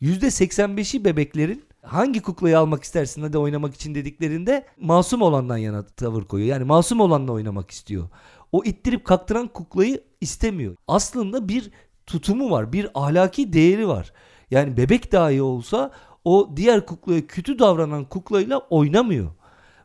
[0.03, 6.51] %85'i bebeklerin hangi kuklayı almak istersin hadi oynamak için dediklerinde masum olandan yana tavır koyuyor.
[6.51, 8.09] Yani masum olanla oynamak istiyor.
[8.53, 10.77] O ittirip kaktıran kuklayı istemiyor.
[10.89, 11.71] Aslında bir
[12.09, 12.73] tutumu var.
[12.73, 14.13] Bir ahlaki değeri var.
[14.51, 15.91] Yani bebek dahi olsa
[16.25, 19.31] o diğer kuklaya kötü davranan kuklayla oynamıyor.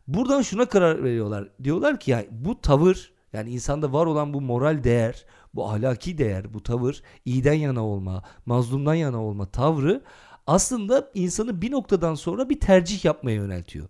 [0.07, 1.47] Buradan şuna karar veriyorlar.
[1.63, 6.53] Diyorlar ki yani bu tavır yani insanda var olan bu moral değer, bu ahlaki değer,
[6.53, 10.01] bu tavır, iyiden yana olma, mazlumdan yana olma tavrı
[10.47, 13.87] aslında insanı bir noktadan sonra bir tercih yapmaya yöneltiyor.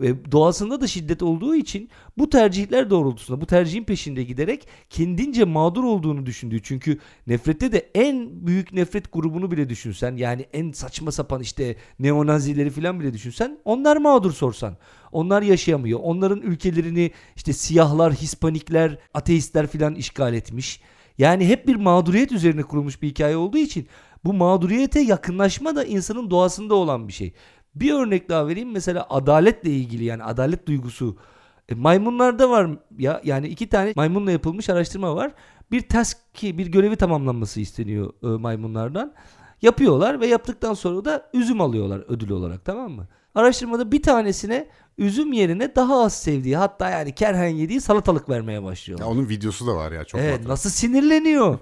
[0.00, 5.84] Ve doğasında da şiddet olduğu için bu tercihler doğrultusunda bu tercihin peşinde giderek kendince mağdur
[5.84, 6.62] olduğunu düşündüğü.
[6.62, 12.70] Çünkü nefrette de en büyük nefret grubunu bile düşünsen yani en saçma sapan işte neonazileri
[12.70, 14.76] falan bile düşünsen onlar mağdur sorsan.
[15.12, 16.00] Onlar yaşayamıyor.
[16.02, 20.80] Onların ülkelerini işte siyahlar, hispanikler, ateistler filan işgal etmiş.
[21.18, 23.88] Yani hep bir mağduriyet üzerine kurulmuş bir hikaye olduğu için
[24.24, 27.32] bu mağduriyete yakınlaşma da insanın doğasında olan bir şey.
[27.80, 31.16] Bir örnek daha vereyim mesela adaletle ilgili yani adalet duygusu.
[31.68, 35.32] E, maymunlarda var ya yani iki tane maymunla yapılmış araştırma var.
[35.70, 39.12] Bir task bir görevi tamamlanması isteniyor e, maymunlardan.
[39.62, 43.06] Yapıyorlar ve yaptıktan sonra da üzüm alıyorlar ödül olarak tamam mı?
[43.34, 49.06] Araştırmada bir tanesine üzüm yerine daha az sevdiği hatta yani kerhen yediği salatalık vermeye başlıyorlar.
[49.06, 50.48] Ya onun videosu da var ya çok Evet matrak.
[50.48, 51.58] nasıl sinirleniyor.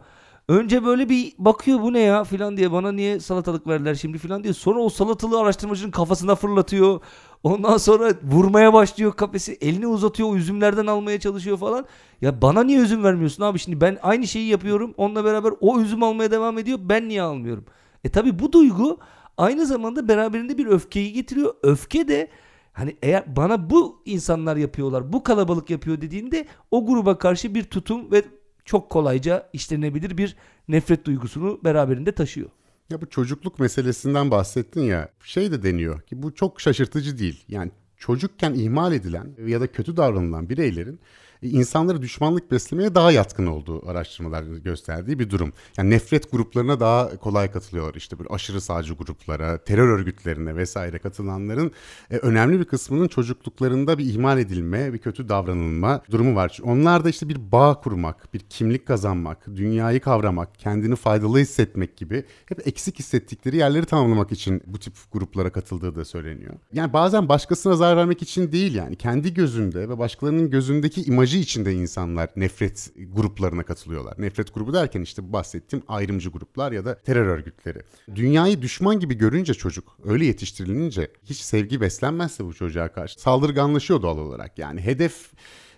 [0.48, 4.44] Önce böyle bir bakıyor bu ne ya filan diye bana niye salatalık verdiler şimdi filan
[4.44, 4.54] diye.
[4.54, 7.00] Sonra o salatalığı araştırmacının kafasına fırlatıyor.
[7.42, 9.58] Ondan sonra vurmaya başlıyor kafesi.
[9.60, 11.86] Elini uzatıyor o üzümlerden almaya çalışıyor falan.
[12.20, 14.94] Ya bana niye üzüm vermiyorsun abi şimdi ben aynı şeyi yapıyorum.
[14.96, 16.78] Onunla beraber o üzüm almaya devam ediyor.
[16.82, 17.64] Ben niye almıyorum?
[18.04, 18.98] E tabi bu duygu
[19.36, 21.54] aynı zamanda beraberinde bir öfkeyi getiriyor.
[21.62, 22.28] Öfke de
[22.72, 28.12] Hani eğer bana bu insanlar yapıyorlar, bu kalabalık yapıyor dediğinde o gruba karşı bir tutum
[28.12, 28.22] ve
[28.66, 30.36] çok kolayca işlenebilir bir
[30.68, 32.50] nefret duygusunu beraberinde taşıyor.
[32.90, 35.08] Ya bu çocukluk meselesinden bahsettin ya.
[35.24, 37.44] Şey de deniyor ki bu çok şaşırtıcı değil.
[37.48, 41.00] Yani çocukken ihmal edilen ya da kötü davranılan bireylerin
[41.42, 45.52] insanları düşmanlık beslemeye daha yatkın olduğu araştırmalar gösterdiği bir durum.
[45.76, 51.72] Yani nefret gruplarına daha kolay katılıyorlar işte böyle aşırı sağcı gruplara, terör örgütlerine vesaire katılanların
[52.10, 56.58] e, önemli bir kısmının çocukluklarında bir ihmal edilme, bir kötü davranılma durumu var.
[56.62, 62.24] Onlar da işte bir bağ kurmak, bir kimlik kazanmak, dünyayı kavramak, kendini faydalı hissetmek gibi
[62.46, 66.54] hep eksik hissettikleri yerleri tamamlamak için bu tip gruplara katıldığı da söyleniyor.
[66.72, 71.72] Yani bazen başkasına zarar vermek için değil yani kendi gözünde ve başkalarının gözündeki imajı içinde
[71.72, 74.14] insanlar nefret gruplarına katılıyorlar.
[74.18, 77.78] Nefret grubu derken işte bahsettiğim ayrımcı gruplar ya da terör örgütleri.
[78.14, 84.18] Dünyayı düşman gibi görünce çocuk öyle yetiştirilince hiç sevgi beslenmezse bu çocuğa karşı saldırganlaşıyor doğal
[84.18, 84.58] olarak.
[84.58, 85.30] Yani hedef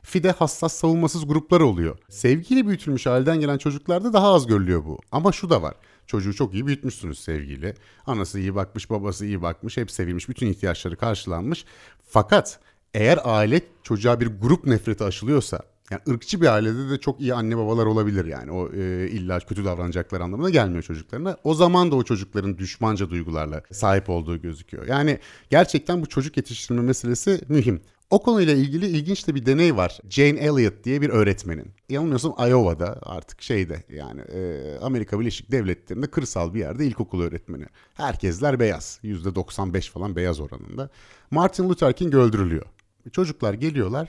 [0.02, 1.98] Fide hassas savunmasız gruplar oluyor.
[2.08, 4.98] Sevgiyle büyütülmüş halden gelen çocuklarda daha az görülüyor bu.
[5.12, 5.74] Ama şu da var.
[6.06, 7.74] Çocuğu çok iyi büyütmüşsünüz sevgiyle.
[8.06, 11.64] Anası iyi bakmış, babası iyi bakmış, hep sevilmiş, bütün ihtiyaçları karşılanmış.
[12.02, 12.60] Fakat
[12.98, 17.56] eğer aile çocuğa bir grup nefreti aşılıyorsa, yani ırkçı bir ailede de çok iyi anne
[17.56, 18.52] babalar olabilir yani.
[18.52, 21.36] O e, illa kötü davranacaklar anlamına gelmiyor çocuklarına.
[21.44, 24.86] O zaman da o çocukların düşmanca duygularla sahip olduğu gözüküyor.
[24.86, 25.18] Yani
[25.50, 27.80] gerçekten bu çocuk yetiştirme meselesi mühim.
[28.10, 29.98] O konuyla ilgili ilginç de bir deney var.
[30.10, 31.70] Jane Elliott diye bir öğretmenin.
[31.88, 37.66] Yanılmıyorsam Iowa'da artık şeyde yani e, Amerika Birleşik Devletleri'nde kırsal bir yerde ilkokul öğretmeni.
[37.94, 39.00] Herkesler beyaz.
[39.04, 40.90] %95 falan beyaz oranında.
[41.30, 42.66] Martin Luther King öldürülüyor.
[43.10, 44.08] Çocuklar geliyorlar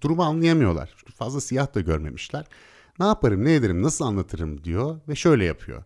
[0.00, 0.94] durumu anlayamıyorlar.
[1.14, 2.44] Fazla siyah da görmemişler.
[2.98, 5.84] Ne yaparım, ne ederim, nasıl anlatırım diyor ve şöyle yapıyor.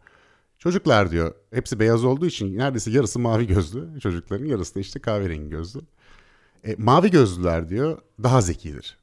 [0.58, 4.00] Çocuklar diyor, hepsi beyaz olduğu için neredeyse yarısı mavi gözlü.
[4.00, 5.80] Çocukların yarısı işte kahverengi gözlü.
[6.64, 8.98] E, mavi gözlüler diyor daha zekidir.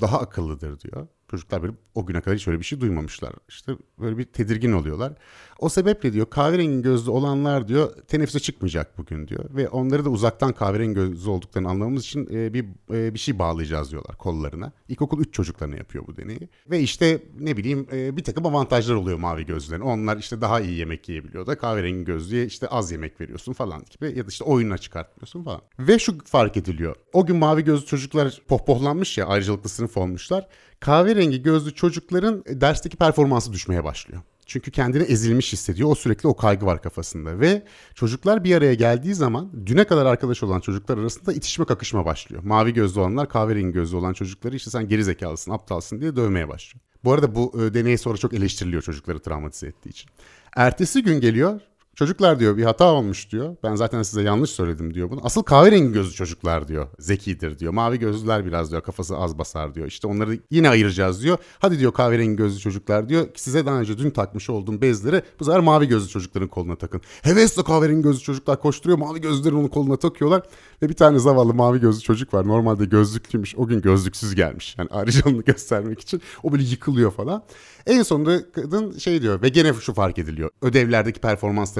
[0.00, 1.06] Daha akıllıdır diyor.
[1.34, 3.32] Çocuklar böyle o güne kadar hiç öyle bir şey duymamışlar.
[3.48, 5.12] İşte böyle bir tedirgin oluyorlar.
[5.58, 9.44] O sebeple diyor kahverengi gözlü olanlar diyor teneffüse çıkmayacak bugün diyor.
[9.50, 13.90] Ve onları da uzaktan kahverengi gözlü olduklarını anlamamız için e, bir e, bir şey bağlayacağız
[13.90, 14.72] diyorlar kollarına.
[14.88, 16.48] İlkokul 3 çocuklarına yapıyor bu deneyi.
[16.70, 19.82] Ve işte ne bileyim e, bir takım avantajlar oluyor mavi gözlülerin.
[19.82, 24.18] Onlar işte daha iyi yemek yiyebiliyor da kahverengi gözlüye işte az yemek veriyorsun falan gibi.
[24.18, 25.60] Ya da işte oyununa çıkartmıyorsun falan.
[25.78, 26.96] Ve şu fark ediliyor.
[27.12, 30.48] O gün mavi gözlü çocuklar pohpohlanmış ya ayrıcalıklı sınıf olmuşlar.
[30.84, 34.22] Kahverengi gözlü çocukların dersteki performansı düşmeye başlıyor.
[34.46, 35.90] Çünkü kendini ezilmiş hissediyor.
[35.90, 37.40] O sürekli o kaygı var kafasında.
[37.40, 37.62] Ve
[37.94, 42.42] çocuklar bir araya geldiği zaman düne kadar arkadaş olan çocuklar arasında itişme kakışma başlıyor.
[42.42, 46.80] Mavi gözlü olanlar kahverengi gözlü olan çocukları işte sen geri zekalısın, aptalsın diye dövmeye başlıyor.
[47.04, 50.10] Bu arada bu e, deney sonra çok eleştiriliyor çocukları travmatize ettiği için.
[50.56, 51.60] Ertesi gün geliyor
[51.94, 53.56] Çocuklar diyor bir hata olmuş diyor.
[53.62, 55.20] Ben zaten size yanlış söyledim diyor bunu.
[55.22, 56.86] Asıl kahverengi gözlü çocuklar diyor.
[56.98, 57.72] Zekidir diyor.
[57.72, 59.86] Mavi gözlüler biraz diyor kafası az basar diyor.
[59.86, 61.38] İşte onları yine ayıracağız diyor.
[61.58, 63.26] Hadi diyor kahverengi gözlü çocuklar diyor.
[63.34, 67.00] Size daha önce dün takmış olduğum bezleri bu sefer mavi gözlü çocukların koluna takın.
[67.22, 68.98] Hevesle kahverengi gözlü çocuklar koşturuyor.
[68.98, 70.42] Mavi gözlülerin onun koluna takıyorlar.
[70.82, 72.48] Ve bir tane zavallı mavi gözlü çocuk var.
[72.48, 73.54] Normalde gözlüklüymüş.
[73.56, 74.74] O gün gözlüksüz gelmiş.
[74.78, 76.22] Yani ayrıcalığını göstermek için.
[76.42, 77.42] O böyle yıkılıyor falan.
[77.86, 80.50] En sonunda kadın şey diyor ve gene şu fark ediliyor.
[80.62, 81.20] Ödevlerdeki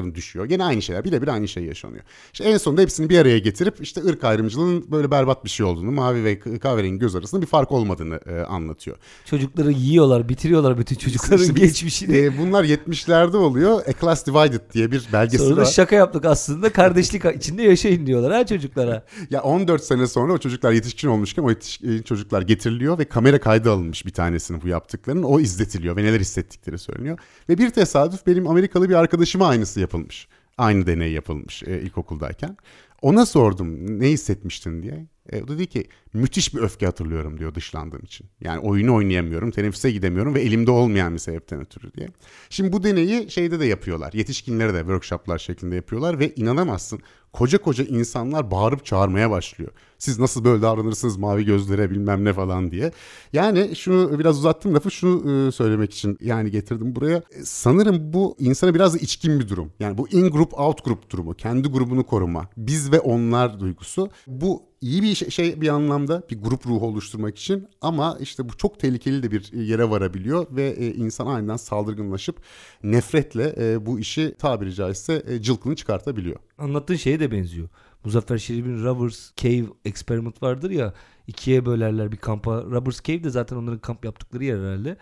[0.05, 0.45] performansların düşüyor.
[0.45, 1.05] Gene aynı şeyler.
[1.05, 2.03] Birebir aynı şey yaşanıyor.
[2.33, 5.91] İşte en sonunda hepsini bir araya getirip işte ırk ayrımcılığının böyle berbat bir şey olduğunu,
[5.91, 8.97] mavi ve kahverengi göz arasında bir fark olmadığını e, anlatıyor.
[9.25, 12.17] Çocukları yiyorlar, bitiriyorlar bütün çocukların İşte geçmişini.
[12.17, 13.81] E, bunlar 70'lerde oluyor.
[13.89, 15.65] A Class Divided diye bir belgesi Sonra var.
[15.65, 19.05] şaka yaptık aslında kardeşlik içinde yaşayın diyorlar ha çocuklara.
[19.31, 23.73] Ya 14 sene sonra o çocuklar yetişkin olmuşken o yetişkin çocuklar getiriliyor ve kamera kaydı
[23.73, 25.23] alınmış bir tanesinin bu yaptıklarının.
[25.23, 27.19] O izletiliyor ve neler hissettikleri söyleniyor.
[27.49, 30.29] Ve bir tesadüf benim Amerikalı bir arkadaşıma aynısı yapılmış.
[30.59, 32.57] Aynı deney yapılmış e, ilkokuldayken.
[33.03, 35.07] Ona sordum ne hissetmiştin diye.
[35.33, 38.27] E, o dedi ki müthiş bir öfke hatırlıyorum diyor dışlandığım için.
[38.41, 42.09] Yani oyunu oynayamıyorum, teneffüse gidemiyorum ve elimde olmayan bir sebepten ötürü diye.
[42.51, 44.13] Şimdi bu deneyi şeyde de yapıyorlar.
[44.13, 47.01] Yetişkinlere de workshoplar şeklinde yapıyorlar ve inanamazsın
[47.33, 49.73] koca koca insanlar bağırıp çağırmaya başlıyor.
[50.05, 52.93] Siz nasıl böyle davranırsınız mavi gözlere bilmem ne falan diye.
[53.33, 57.17] Yani şunu biraz uzattım lafı şunu e, söylemek için yani getirdim buraya.
[57.17, 59.73] E, sanırım bu insana biraz içkin bir durum.
[59.81, 61.35] Yani bu in group out group durumu.
[61.35, 62.49] Kendi grubunu koruma.
[62.57, 64.09] Biz ve onlar duygusu.
[64.27, 68.57] Bu iyi bir şey, şey bir anlamda bir grup ruhu oluşturmak için ama işte bu
[68.57, 72.37] çok tehlikeli de bir yere varabiliyor ve e, insan aniden saldırganlaşıp
[72.83, 76.37] nefretle e, bu işi tabiri caizse e, cılkını çıkartabiliyor.
[76.59, 77.69] Anlattığın şeye de benziyor.
[78.05, 80.95] Muzaffer Şerif'in Robbers Cave Experiment vardır ya
[81.27, 82.63] ikiye bölerler bir kampa.
[82.63, 84.97] Robbers Cave de zaten onların kamp yaptıkları yer herhalde.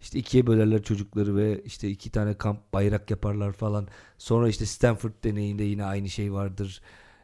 [0.00, 3.88] İşte ikiye bölerler çocukları ve işte iki tane kamp bayrak yaparlar falan.
[4.18, 6.80] Sonra işte Stanford deneyinde yine aynı şey vardır.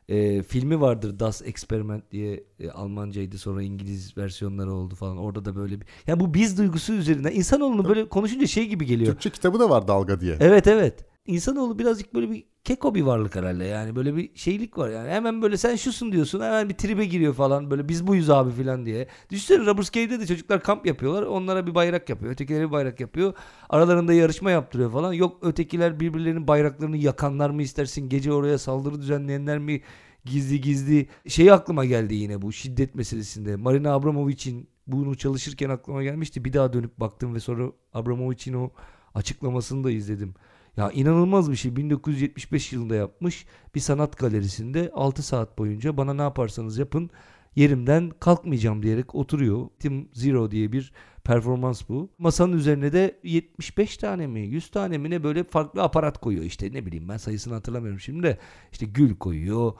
[0.08, 5.16] E, filmi vardır Das Experiment diye e, Almancaydı sonra İngiliz versiyonları oldu falan.
[5.18, 9.12] Orada da böyle bir yani bu biz duygusu üzerinden insanoğlunu böyle konuşunca şey gibi geliyor.
[9.12, 10.36] Türkçe kitabı da var Dalga diye.
[10.40, 11.15] Evet evet.
[11.26, 13.64] İnsanoğlu birazcık böyle bir keko bir varlık herhalde.
[13.64, 14.90] Yani böyle bir şeylik var.
[14.90, 17.70] Yani hemen böyle sen şusun diyorsun hemen bir tribe giriyor falan.
[17.70, 19.08] Böyle biz buyuz abi falan diye.
[19.30, 21.22] Düşünsene Robbers Cave'de de çocuklar kamp yapıyorlar.
[21.22, 22.32] Onlara bir bayrak yapıyor.
[22.32, 23.34] Ötekileri bir bayrak yapıyor.
[23.68, 25.12] Aralarında yarışma yaptırıyor falan.
[25.12, 28.08] Yok ötekiler birbirlerinin bayraklarını yakanlar mı istersin?
[28.08, 29.80] Gece oraya saldırı düzenleyenler mi?
[30.24, 31.08] Gizli gizli.
[31.28, 33.56] Şey aklıma geldi yine bu şiddet meselesinde.
[33.56, 36.44] Marina Abramovich'in bunu çalışırken aklıma gelmişti.
[36.44, 38.70] Bir daha dönüp baktım ve sonra Abramovich'in o
[39.14, 40.34] açıklamasını da izledim.
[40.76, 41.76] Ya inanılmaz bir şey.
[41.76, 47.10] 1975 yılında yapmış bir sanat galerisinde 6 saat boyunca bana ne yaparsanız yapın
[47.56, 49.68] yerimden kalkmayacağım diyerek oturuyor.
[49.78, 50.92] Tim Zero diye bir
[51.24, 52.10] performans bu.
[52.18, 56.44] Masanın üzerine de 75 tane mi 100 tane mi ne böyle farklı aparat koyuyor.
[56.44, 58.38] İşte ne bileyim ben sayısını hatırlamıyorum şimdi de.
[58.72, 59.72] İşte gül koyuyor.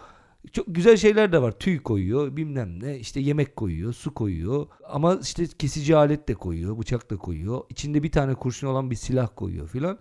[0.52, 1.52] Çok güzel şeyler de var.
[1.52, 2.98] Tüy koyuyor bilmem ne.
[2.98, 4.66] işte yemek koyuyor su koyuyor.
[4.88, 6.78] Ama işte kesici alet de koyuyor.
[6.78, 7.60] Bıçak da koyuyor.
[7.70, 9.98] İçinde bir tane kurşun olan bir silah koyuyor filan.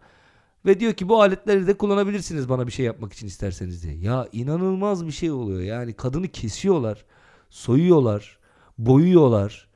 [0.66, 3.96] Ve diyor ki bu aletleri de kullanabilirsiniz bana bir şey yapmak için isterseniz diye.
[3.96, 5.62] Ya inanılmaz bir şey oluyor.
[5.62, 7.06] Yani kadını kesiyorlar,
[7.50, 8.38] soyuyorlar,
[8.78, 9.68] boyuyorlar.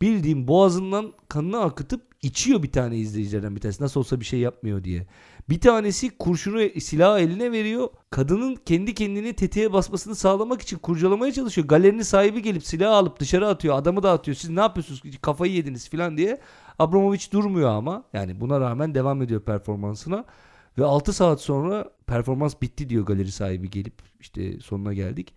[0.00, 3.82] Bildiğim boğazından kanını akıtıp içiyor bir tane izleyicilerden bir tanesi.
[3.82, 5.06] Nasıl olsa bir şey yapmıyor diye.
[5.48, 7.88] Bir tanesi kurşunu silahı eline veriyor.
[8.10, 11.68] Kadının kendi kendini tetiğe basmasını sağlamak için kurcalamaya çalışıyor.
[11.68, 13.78] Galerinin sahibi gelip silahı alıp dışarı atıyor.
[13.78, 14.36] Adamı da atıyor.
[14.36, 15.02] Siz ne yapıyorsunuz?
[15.22, 16.40] Kafayı yediniz falan diye.
[16.78, 18.04] Abramovich durmuyor ama.
[18.12, 20.24] Yani buna rağmen devam ediyor performansına.
[20.78, 25.34] Ve 6 saat sonra performans bitti diyor galeri sahibi gelip işte sonuna geldik.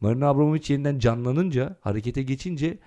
[0.00, 2.78] Marina Abramovich yeniden canlanınca, harekete geçince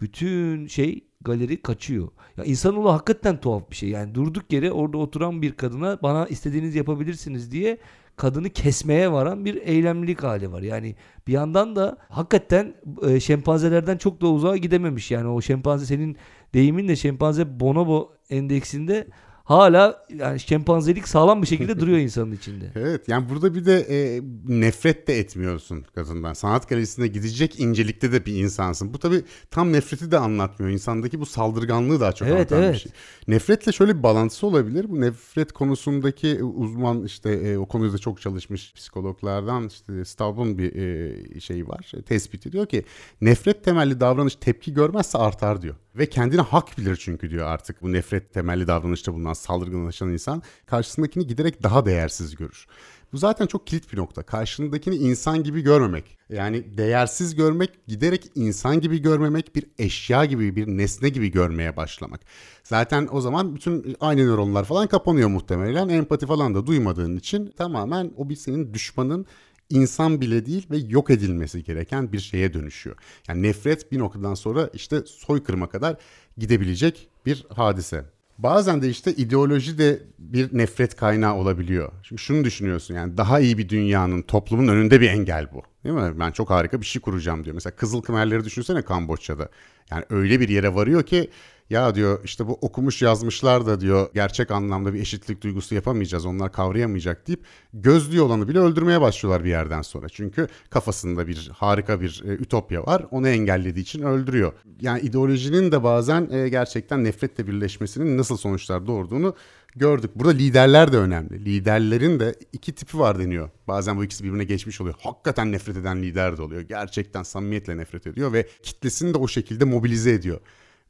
[0.00, 2.08] bütün şey galeri kaçıyor.
[2.36, 3.88] Ya insanoğlu hakikaten tuhaf bir şey.
[3.88, 7.78] Yani durduk yere orada oturan bir kadına bana istediğiniz yapabilirsiniz diye
[8.18, 10.62] kadını kesmeye varan bir eylemlilik hali var.
[10.62, 10.94] Yani
[11.26, 12.74] bir yandan da hakikaten
[13.08, 15.10] e, şempanzelerden çok da uzağa gidememiş.
[15.10, 16.16] Yani o şempanze senin
[16.54, 19.06] deyiminle şempanze bonobo endeksinde
[19.48, 22.72] hala yani şempanzelik sağlam bir şekilde duruyor insanın içinde.
[22.74, 26.32] Evet yani burada bir de e, nefret de etmiyorsun kadından.
[26.32, 28.94] Sanat galerisine gidecek incelikte de bir insansın.
[28.94, 30.72] Bu tabii tam nefreti de anlatmıyor.
[30.72, 32.74] İnsandaki bu saldırganlığı daha çok evet, anlatan evet.
[32.74, 32.92] bir şey.
[33.28, 34.86] Nefretle şöyle bir bağlantısı olabilir.
[34.90, 41.40] Bu nefret konusundaki uzman işte e, o konuda çok çalışmış psikologlardan işte Staub'un bir e,
[41.40, 41.92] şeyi var.
[42.06, 42.84] Tespiti diyor ki
[43.20, 45.74] nefret temelli davranış tepki görmezse artar diyor.
[45.94, 51.26] Ve kendine hak bilir çünkü diyor artık bu nefret temelli davranışta bulunan saldırganlaşan insan karşısındakini
[51.26, 52.66] giderek daha değersiz görür.
[53.12, 54.22] Bu zaten çok kilit bir nokta.
[54.22, 56.18] Karşındakini insan gibi görmemek.
[56.28, 62.20] Yani değersiz görmek, giderek insan gibi görmemek, bir eşya gibi, bir nesne gibi görmeye başlamak.
[62.64, 65.88] Zaten o zaman bütün aynı nöronlar falan kapanıyor muhtemelen.
[65.88, 69.26] Empati falan da duymadığın için tamamen o bir senin düşmanın
[69.70, 72.96] insan bile değil ve yok edilmesi gereken bir şeye dönüşüyor.
[73.28, 75.96] Yani nefret bir noktadan sonra işte soykırıma kadar
[76.38, 78.04] gidebilecek bir hadise.
[78.38, 81.92] Bazen de işte ideoloji de bir nefret kaynağı olabiliyor.
[82.02, 85.62] Çünkü şunu düşünüyorsun yani daha iyi bir dünyanın, toplumun önünde bir engel bu.
[85.84, 86.20] Değil mi?
[86.20, 87.54] Ben çok harika bir şey kuracağım diyor.
[87.54, 89.48] Mesela Kızıl Kımerleri düşünsene Kamboçya'da.
[89.90, 91.30] Yani öyle bir yere varıyor ki
[91.70, 96.52] ya diyor işte bu okumuş yazmışlar da diyor gerçek anlamda bir eşitlik duygusu yapamayacağız onlar
[96.52, 100.08] kavrayamayacak deyip gözlüğü olanı bile öldürmeye başlıyorlar bir yerden sonra.
[100.08, 104.52] Çünkü kafasında bir harika bir e, ütopya var onu engellediği için öldürüyor.
[104.80, 109.34] Yani ideolojinin de bazen e, gerçekten nefretle birleşmesinin nasıl sonuçlar doğurduğunu
[109.76, 110.10] gördük.
[110.14, 111.44] Burada liderler de önemli.
[111.44, 113.50] Liderlerin de iki tipi var deniyor.
[113.68, 114.94] Bazen bu ikisi birbirine geçmiş oluyor.
[115.00, 116.60] Hakikaten nefret eden lider de oluyor.
[116.60, 120.40] Gerçekten samimiyetle nefret ediyor ve kitlesini de o şekilde mobilize ediyor.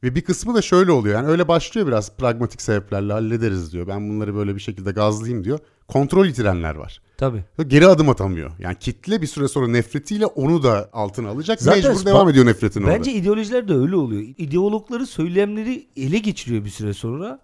[0.03, 1.15] Ve bir kısmı da şöyle oluyor.
[1.15, 3.87] Yani öyle başlıyor biraz pragmatik sebeplerle hallederiz diyor.
[3.87, 5.59] Ben bunları böyle bir şekilde gazlayayım diyor.
[5.87, 7.01] Kontrol yitirenler var.
[7.17, 7.43] Tabii.
[7.67, 8.51] Geri adım atamıyor.
[8.59, 11.61] Yani kitle bir süre sonra nefretiyle onu da altına alacak.
[11.61, 12.97] Zaten Mecbur devam ediyor nefretin orada.
[12.97, 14.21] Bence ideolojiler de öyle oluyor.
[14.37, 17.39] İdeologları söylemleri ele geçiriyor bir süre sonra.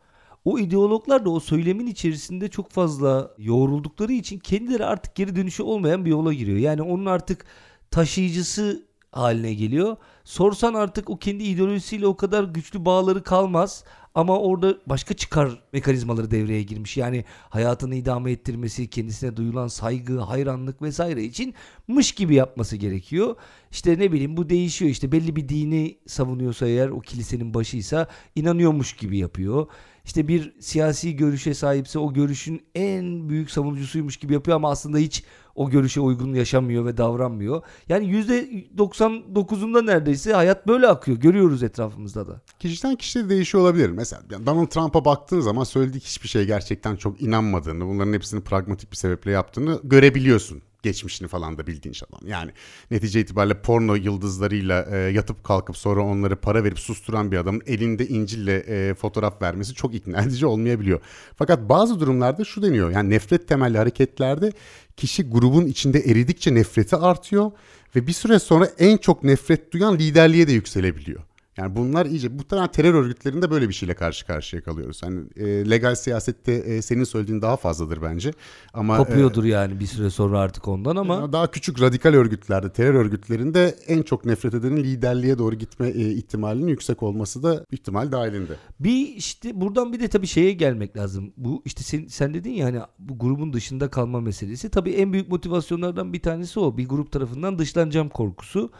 [0.45, 6.05] O ideologlar da o söylemin içerisinde çok fazla yoğruldukları için kendileri artık geri dönüşü olmayan
[6.05, 6.57] bir yola giriyor.
[6.57, 7.45] Yani onun artık
[7.91, 9.97] taşıyıcısı haline geliyor.
[10.25, 13.83] Sorsan artık o kendi ideolojisiyle o kadar güçlü bağları kalmaz.
[14.15, 16.97] Ama orada başka çıkar mekanizmaları devreye girmiş.
[16.97, 21.53] Yani hayatını idame ettirmesi, kendisine duyulan saygı, hayranlık vesaire için
[21.87, 23.35] mış gibi yapması gerekiyor.
[23.71, 24.91] İşte ne bileyim bu değişiyor.
[24.91, 29.67] İşte belli bir dini savunuyorsa eğer o kilisenin başıysa inanıyormuş gibi yapıyor.
[30.05, 35.23] İşte bir siyasi görüşe sahipse o görüşün en büyük savunucusuymuş gibi yapıyor ama aslında hiç
[35.55, 37.61] o görüşe uygun yaşamıyor ve davranmıyor.
[37.89, 41.17] Yani %99'unda neredeyse hayat böyle akıyor.
[41.17, 42.41] Görüyoruz etrafımızda da.
[42.59, 43.89] Kişiden kişiye değişiyor olabilir.
[43.89, 48.97] Mesela Donald Trump'a baktığın zaman söylediği hiçbir şey gerçekten çok inanmadığını, bunların hepsini pragmatik bir
[48.97, 52.27] sebeple yaptığını görebiliyorsun geçmişini falan da bildiğin adam.
[52.27, 52.51] Yani
[52.91, 58.07] netice itibariyle porno yıldızlarıyla e, yatıp kalkıp sonra onları para verip susturan bir adamın elinde
[58.07, 60.99] İncil'le e, fotoğraf vermesi çok ikna edici olmayabiliyor.
[61.35, 62.91] Fakat bazı durumlarda şu deniyor.
[62.91, 64.51] Yani nefret temelli hareketlerde
[64.97, 67.51] kişi grubun içinde eridikçe nefreti artıyor
[67.95, 71.21] ve bir süre sonra en çok nefret duyan liderliğe de yükselebiliyor.
[71.57, 75.03] Yani bunlar iyice bu tane terör örgütlerinde böyle bir şeyle karşı karşıya kalıyoruz.
[75.03, 78.33] Hani e, legal siyasette e, senin söylediğin daha fazladır bence.
[78.73, 82.93] Ama kopuyordur e, yani bir süre sonra artık ondan ama daha küçük radikal örgütlerde, terör
[82.93, 88.53] örgütlerinde en çok nefret edenin liderliğe doğru gitme e, ihtimalinin yüksek olması da ihtimal dahilinde.
[88.79, 91.33] Bir işte buradan bir de tabii şeye gelmek lazım.
[91.37, 94.69] Bu işte sen, sen dedin ya hani bu grubun dışında kalma meselesi.
[94.69, 96.77] Tabii en büyük motivasyonlardan bir tanesi o.
[96.77, 98.71] Bir grup tarafından dışlanacağım korkusu.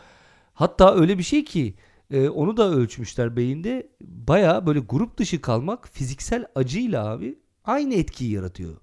[0.54, 1.74] Hatta öyle bir şey ki
[2.10, 3.88] e, onu da ölçmüşler beyinde.
[4.00, 8.76] Baya böyle grup dışı kalmak fiziksel acıyla abi aynı etkiyi yaratıyor.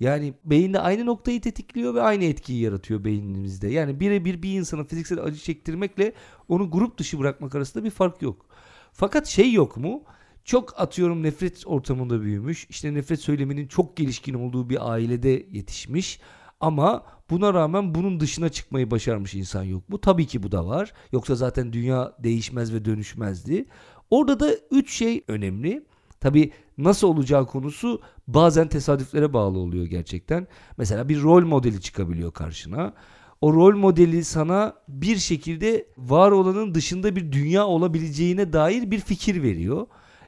[0.00, 3.68] Yani beyinde aynı noktayı tetikliyor ve aynı etkiyi yaratıyor beynimizde.
[3.68, 6.12] Yani birebir bir insana fiziksel acı çektirmekle
[6.48, 8.46] onu grup dışı bırakmak arasında bir fark yok.
[8.92, 10.02] Fakat şey yok mu?
[10.44, 12.66] Çok atıyorum nefret ortamında büyümüş.
[12.70, 16.20] İşte nefret söyleminin çok gelişkin olduğu bir ailede yetişmiş.
[16.60, 20.00] Ama buna rağmen bunun dışına çıkmayı başarmış insan yok mu?
[20.00, 20.92] Tabii ki bu da var.
[21.12, 23.66] Yoksa zaten dünya değişmez ve dönüşmezdi.
[24.10, 25.86] Orada da üç şey önemli.
[26.20, 30.46] Tabii nasıl olacağı konusu bazen tesadüflere bağlı oluyor gerçekten.
[30.78, 32.94] Mesela bir rol modeli çıkabiliyor karşına.
[33.40, 39.42] O rol modeli sana bir şekilde var olanın dışında bir dünya olabileceğine dair bir fikir
[39.42, 39.86] veriyor.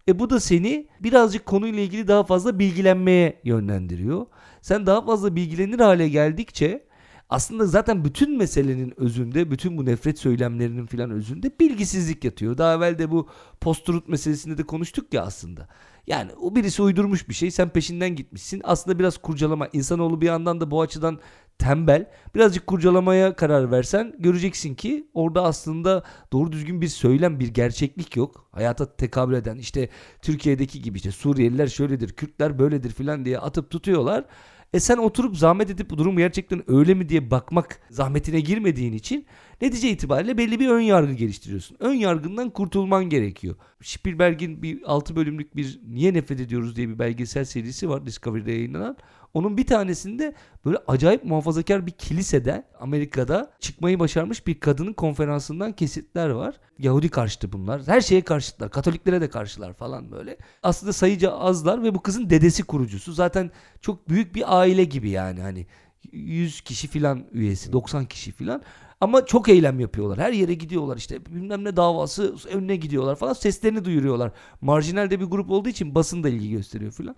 [0.08, 4.26] E bu da seni birazcık konuyla ilgili daha fazla bilgilenmeye yönlendiriyor.
[4.68, 6.86] Sen daha fazla bilgilenir hale geldikçe
[7.28, 12.58] aslında zaten bütün meselenin özünde, bütün bu nefret söylemlerinin filan özünde bilgisizlik yatıyor.
[12.58, 13.28] Daha evvel de bu
[13.60, 15.68] post meselesinde de konuştuk ya aslında.
[16.06, 18.60] Yani o birisi uydurmuş bir şey sen peşinden gitmişsin.
[18.64, 19.68] Aslında biraz kurcalama.
[19.72, 21.18] İnsanoğlu bir yandan da bu açıdan
[21.58, 22.10] tembel.
[22.34, 26.02] Birazcık kurcalamaya karar versen göreceksin ki orada aslında
[26.32, 28.48] doğru düzgün bir söylem, bir gerçeklik yok.
[28.52, 29.88] Hayata tekabül eden işte
[30.22, 34.24] Türkiye'deki gibi işte Suriyeliler şöyledir, Kürtler böyledir filan diye atıp tutuyorlar.
[34.72, 39.26] E sen oturup zahmet edip bu durum gerçekten öyle mi diye bakmak zahmetine girmediğin için
[39.60, 41.76] netice itibariyle belli bir ön yargı geliştiriyorsun.
[41.80, 43.56] Ön yargından kurtulman gerekiyor.
[43.82, 48.96] Spielberg'in bir 6 bölümlük bir Niye Nefret Ediyoruz diye bir belgesel serisi var Discovery'de yayınlanan.
[49.34, 56.28] Onun bir tanesinde böyle acayip muhafazakar bir kilisede Amerika'da çıkmayı başarmış bir kadının konferansından kesitler
[56.28, 56.54] var.
[56.78, 57.86] Yahudi karşıtı bunlar.
[57.86, 58.70] Her şeye karşıtlar.
[58.70, 60.36] Katoliklere de karşılar falan böyle.
[60.62, 63.12] Aslında sayıca azlar ve bu kızın dedesi kurucusu.
[63.12, 63.50] Zaten
[63.80, 65.66] çok büyük bir aile gibi yani hani
[66.12, 68.62] 100 kişi filan üyesi, 90 kişi filan.
[69.00, 70.18] Ama çok eylem yapıyorlar.
[70.18, 73.32] Her yere gidiyorlar işte bilmem ne davası önüne gidiyorlar falan.
[73.32, 74.32] Seslerini duyuruyorlar.
[74.60, 77.16] Marjinalde bir grup olduğu için basın da ilgi gösteriyor filan.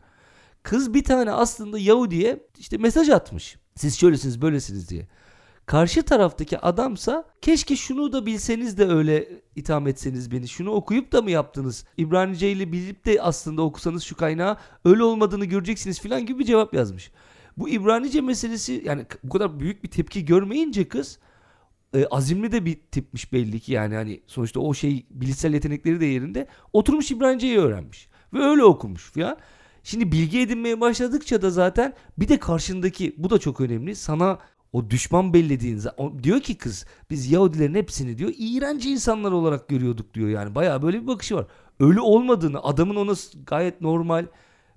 [0.62, 3.56] Kız bir tane aslında Yahudi'ye işte mesaj atmış.
[3.74, 5.08] Siz şöylesiniz böylesiniz diye.
[5.66, 10.48] Karşı taraftaki adamsa keşke şunu da bilseniz de öyle itham etseniz beni.
[10.48, 11.84] Şunu okuyup da mı yaptınız?
[11.96, 16.74] İbranice ile bilip de aslında okusanız şu kaynağı öyle olmadığını göreceksiniz filan gibi bir cevap
[16.74, 17.10] yazmış.
[17.60, 21.18] Bu İbranice meselesi yani bu kadar büyük bir tepki görmeyince kız
[21.94, 26.06] e, azimli de bir tipmiş belli ki yani hani sonuçta o şey bilişsel yetenekleri de
[26.06, 29.38] yerinde oturmuş İbranice'yi öğrenmiş ve öyle okumuş filan.
[29.82, 33.96] Şimdi bilgi edinmeye başladıkça da zaten bir de karşındaki bu da çok önemli.
[33.96, 34.38] Sana
[34.72, 35.82] o düşman bellediğin
[36.22, 40.54] diyor ki kız biz Yahudilerin hepsini diyor iğrenç insanlar olarak görüyorduk diyor yani.
[40.54, 41.46] Baya böyle bir bakışı var.
[41.80, 43.12] Öyle olmadığını adamın ona
[43.46, 44.26] gayet normal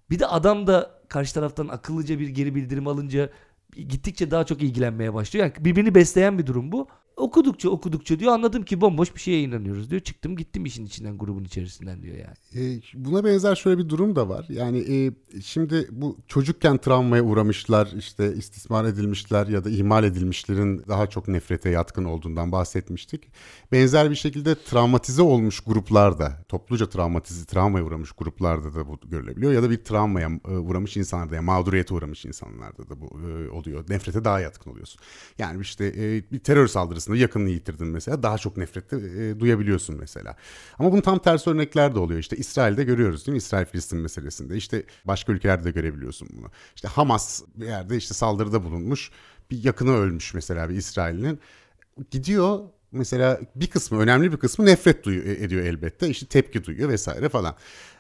[0.10, 3.30] bir de adam da karşı taraftan akıllıca bir geri bildirim alınca
[3.76, 5.46] gittikçe daha çok ilgilenmeye başlıyor.
[5.46, 9.92] Yani birbirini besleyen bir durum bu okudukça okudukça diyor anladım ki bomboş bir şeye inanıyoruz
[9.92, 10.02] diyor.
[10.02, 12.66] Çıktım gittim işin içinden grubun içerisinden diyor yani.
[12.76, 14.46] E, buna benzer şöyle bir durum da var.
[14.50, 15.12] Yani e,
[15.42, 21.70] şimdi bu çocukken travmaya uğramışlar işte istismar edilmişler ya da ihmal edilmişlerin daha çok nefrete
[21.70, 23.24] yatkın olduğundan bahsetmiştik.
[23.72, 29.54] Benzer bir şekilde travmatize olmuş gruplarda topluca travmatize travmaya uğramış gruplarda da bu görülebiliyor.
[29.54, 33.86] Ya da bir travmaya e, uğramış insanlarda ya mağduriyete uğramış insanlarda da bu e, oluyor.
[33.90, 35.02] Nefrete daha yatkın oluyorsun.
[35.38, 39.96] Yani işte e, bir terör saldırısı başkasına yakınlığı yitirdin mesela daha çok nefret e, duyabiliyorsun
[40.00, 40.36] mesela.
[40.80, 42.20] Ama bunun tam tersi örnekler de oluyor.
[42.20, 43.38] İşte İsrail'de görüyoruz değil mi?
[43.38, 44.58] İsrail-Filistin meselesinde.
[44.58, 46.52] İşte başka ülkelerde de görebiliyorsun bunu.
[46.76, 49.12] İşte Hamas bir yerde işte saldırıda bulunmuş.
[49.52, 51.40] Bir yakını ölmüş mesela bir İsrail'in.
[52.12, 52.60] Gidiyor
[52.92, 56.10] mesela bir kısmı önemli bir kısmı nefret duyuyor, ediyor elbette.
[56.10, 57.56] İşte tepki duyuyor vesaire falan.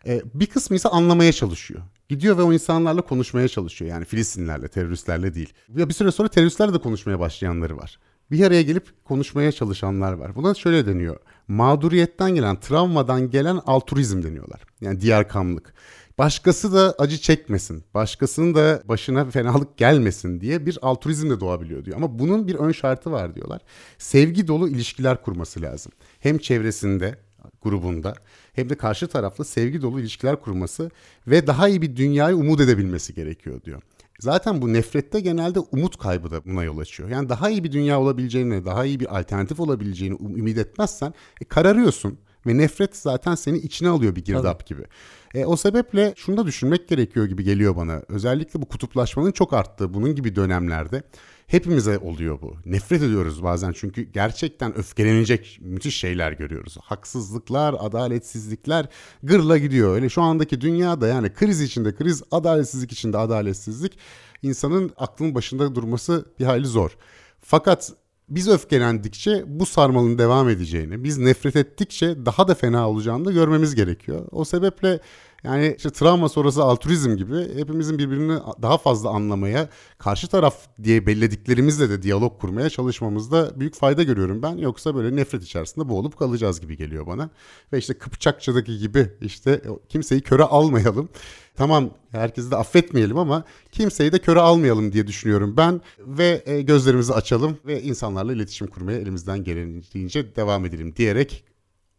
[0.05, 1.81] Ee, bir kısmı ise anlamaya çalışıyor.
[2.09, 3.91] Gidiyor ve o insanlarla konuşmaya çalışıyor.
[3.91, 5.53] Yani Filistinlerle, teröristlerle değil.
[5.75, 7.99] Ya bir süre sonra teröristlerle de konuşmaya başlayanları var.
[8.31, 10.35] Bir araya gelip konuşmaya çalışanlar var.
[10.35, 11.17] Buna şöyle deniyor.
[11.47, 14.61] Mağduriyetten gelen, travmadan gelen altruizm deniyorlar.
[14.81, 15.73] Yani diyarkamlık.
[16.17, 21.97] Başkası da acı çekmesin, başkasının da başına fenalık gelmesin diye bir altruizm de doğabiliyor diyor.
[21.97, 23.61] Ama bunun bir ön şartı var diyorlar.
[23.97, 25.91] Sevgi dolu ilişkiler kurması lazım.
[26.19, 27.15] Hem çevresinde,
[27.61, 28.13] grubunda
[28.53, 30.91] hem de karşı tarafla sevgi dolu ilişkiler kurması
[31.27, 33.81] ve daha iyi bir dünyayı umut edebilmesi gerekiyor diyor.
[34.23, 37.09] Zaten bu nefrette genelde umut kaybı da buna yol açıyor.
[37.09, 42.19] Yani daha iyi bir dünya olabileceğini, daha iyi bir alternatif olabileceğini ümit etmezsen e, kararıyorsun
[42.47, 44.79] ve nefret zaten seni içine alıyor bir girdap Tabii.
[44.79, 44.87] gibi.
[45.33, 48.01] E, o sebeple şunu da düşünmek gerekiyor gibi geliyor bana.
[48.09, 51.03] Özellikle bu kutuplaşmanın çok arttığı bunun gibi dönemlerde
[51.47, 52.55] hepimize oluyor bu.
[52.65, 56.77] Nefret ediyoruz bazen çünkü gerçekten öfkelenecek müthiş şeyler görüyoruz.
[56.81, 58.85] Haksızlıklar, adaletsizlikler
[59.23, 59.95] gırla gidiyor.
[59.95, 63.97] Öyle şu andaki dünyada yani kriz içinde kriz, adaletsizlik içinde adaletsizlik
[64.41, 66.97] insanın aklın başında durması bir hayli zor.
[67.41, 67.93] Fakat
[68.29, 73.75] biz öfkelendikçe bu sarmalın devam edeceğini, biz nefret ettikçe daha da fena olacağını da görmemiz
[73.75, 74.27] gerekiyor.
[74.31, 74.99] O sebeple
[75.43, 81.89] yani işte travma sonrası altruizm gibi hepimizin birbirini daha fazla anlamaya, karşı taraf diye bellediklerimizle
[81.89, 84.57] de diyalog kurmaya çalışmamızda büyük fayda görüyorum ben.
[84.57, 87.29] Yoksa böyle nefret içerisinde boğulup kalacağız gibi geliyor bana.
[87.73, 91.09] Ve işte Kıpçakça'daki gibi işte kimseyi köre almayalım.
[91.55, 95.81] Tamam herkesi de affetmeyelim ama kimseyi de köre almayalım diye düşünüyorum ben.
[95.99, 101.43] Ve e, gözlerimizi açalım ve insanlarla iletişim kurmaya elimizden gelince devam edelim diyerek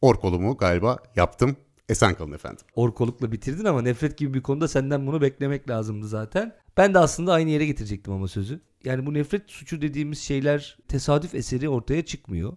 [0.01, 1.57] orkolumu galiba yaptım.
[1.89, 2.67] Esen kalın efendim.
[2.75, 6.55] Orkolukla bitirdin ama nefret gibi bir konuda senden bunu beklemek lazımdı zaten.
[6.77, 8.61] Ben de aslında aynı yere getirecektim ama sözü.
[8.85, 12.57] Yani bu nefret suçu dediğimiz şeyler tesadüf eseri ortaya çıkmıyor.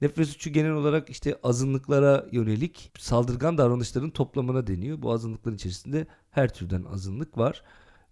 [0.00, 5.02] Nefret suçu genel olarak işte azınlıklara yönelik saldırgan davranışların toplamına deniyor.
[5.02, 7.62] Bu azınlıkların içerisinde her türden azınlık var.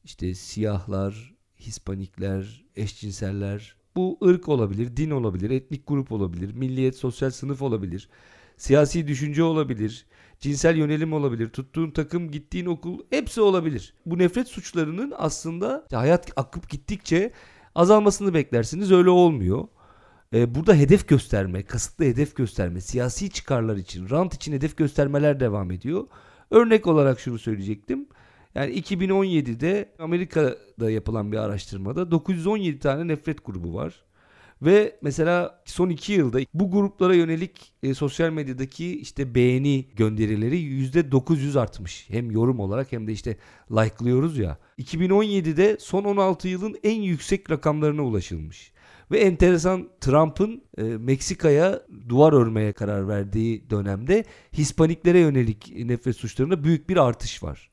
[0.04, 3.76] İşte siyahlar, hispanikler, eşcinseller.
[3.96, 8.08] Bu ırk olabilir, din olabilir, etnik grup olabilir, milliyet, sosyal sınıf olabilir,
[8.56, 10.06] siyasi düşünce olabilir,
[10.40, 13.94] cinsel yönelim olabilir, tuttuğun takım, gittiğin okul hepsi olabilir.
[14.06, 17.32] Bu nefret suçlarının aslında hayat akıp gittikçe
[17.74, 18.92] azalmasını beklersiniz.
[18.92, 19.68] Öyle olmuyor.
[20.34, 25.70] Ee, burada hedef gösterme, kasıtlı hedef gösterme, siyasi çıkarlar için, rant için hedef göstermeler devam
[25.70, 26.06] ediyor.
[26.50, 28.06] Örnek olarak şunu söyleyecektim.
[28.54, 34.04] Yani 2017'de Amerika'da yapılan bir araştırmada 917 tane nefret grubu var.
[34.62, 41.60] Ve mesela son iki yılda bu gruplara yönelik e, sosyal medyadaki işte beğeni gönderileri %900
[41.60, 42.06] artmış.
[42.08, 43.36] Hem yorum olarak hem de işte
[43.70, 44.58] like'lıyoruz ya.
[44.78, 48.72] 2017'de son 16 yılın en yüksek rakamlarına ulaşılmış.
[49.10, 54.24] Ve enteresan Trump'ın e, Meksika'ya duvar örmeye karar verdiği dönemde
[54.58, 57.70] Hispaniklere yönelik nefret suçlarında büyük bir artış var.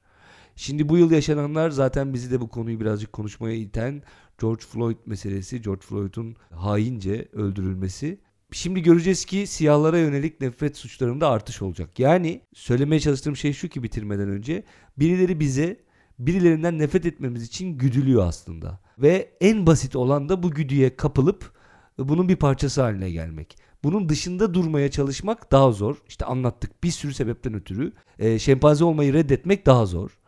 [0.55, 4.03] Şimdi bu yıl yaşananlar zaten bizi de bu konuyu birazcık konuşmaya iten
[4.44, 8.20] George Floyd meselesi, George Floyd'un haince öldürülmesi.
[8.52, 12.00] Şimdi göreceğiz ki siyahlara yönelik nefret suçlarında artış olacak.
[12.00, 14.64] Yani söylemeye çalıştığım şey şu ki bitirmeden önce
[14.98, 15.80] birileri bize
[16.20, 18.80] birilerinden nefret etmemiz için güdülüyor aslında.
[18.98, 21.52] Ve en basit olan da bu güdüye kapılıp
[21.98, 23.58] bunun bir parçası haline gelmek.
[23.84, 25.96] Bunun dışında durmaya çalışmak daha zor.
[26.08, 27.94] İşte anlattık bir sürü sebepten ötürü.
[28.20, 30.20] E, şempanze olmayı reddetmek daha zor.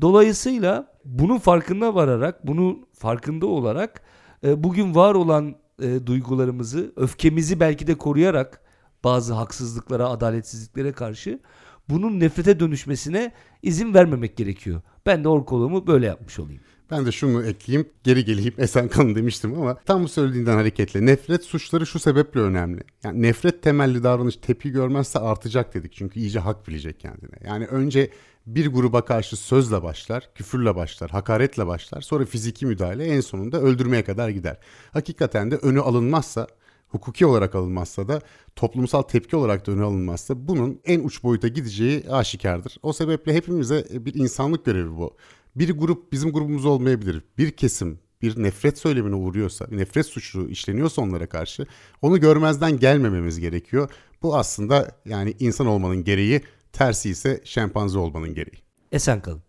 [0.00, 4.02] Dolayısıyla bunun farkında vararak, bunun farkında olarak
[4.44, 8.60] e, bugün var olan e, duygularımızı, öfkemizi belki de koruyarak
[9.04, 11.40] bazı haksızlıklara, adaletsizliklere karşı
[11.88, 13.32] bunun nefrete dönüşmesine
[13.62, 14.80] izin vermemek gerekiyor.
[15.06, 16.62] Ben de orkoluğumu böyle yapmış olayım.
[16.90, 21.44] Ben de şunu ekleyeyim, geri geleyim esen kanı demiştim ama tam bu söylediğinden hareketle nefret
[21.44, 22.80] suçları şu sebeple önemli.
[23.04, 27.36] Yani nefret temelli davranış tepki görmezse artacak dedik çünkü iyice hak bilecek kendine.
[27.44, 28.10] Yani önce
[28.46, 34.04] bir gruba karşı sözle başlar, küfürle başlar, hakaretle başlar, sonra fiziki müdahale en sonunda öldürmeye
[34.04, 34.58] kadar gider.
[34.92, 36.46] Hakikaten de önü alınmazsa
[36.88, 38.20] hukuki olarak alınmazsa da
[38.56, 42.76] toplumsal tepki olarak da öne alınmazsa bunun en uç boyuta gideceği aşikardır.
[42.82, 45.16] O sebeple hepimize bir insanlık görevi bu.
[45.56, 47.22] Bir grup bizim grubumuz olmayabilir.
[47.38, 51.66] Bir kesim bir nefret söylemine uğruyorsa, bir nefret suçu işleniyorsa onlara karşı
[52.02, 53.90] onu görmezden gelmememiz gerekiyor.
[54.22, 56.42] Bu aslında yani insan olmanın gereği,
[56.72, 58.62] tersi ise şempanze olmanın gereği.
[58.92, 59.42] Esen kalın.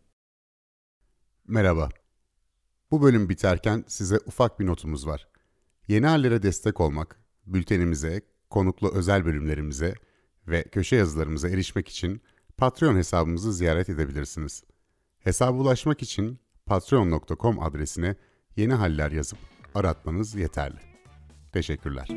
[1.48, 1.90] Merhaba.
[2.92, 5.28] Bu bölüm biterken size ufak bir notumuz var.
[5.88, 9.94] Yeni hallere destek olmak, bültenimize, konuklu özel bölümlerimize
[10.48, 12.22] ve köşe yazılarımıza erişmek için
[12.58, 14.64] Patreon hesabımızı ziyaret edebilirsiniz.
[15.28, 18.16] Hesaba ulaşmak için patreon.com adresine
[18.56, 19.40] yeni haller yazıp
[19.76, 20.80] aratmanız yeterli.
[21.54, 22.08] Teşekkürler.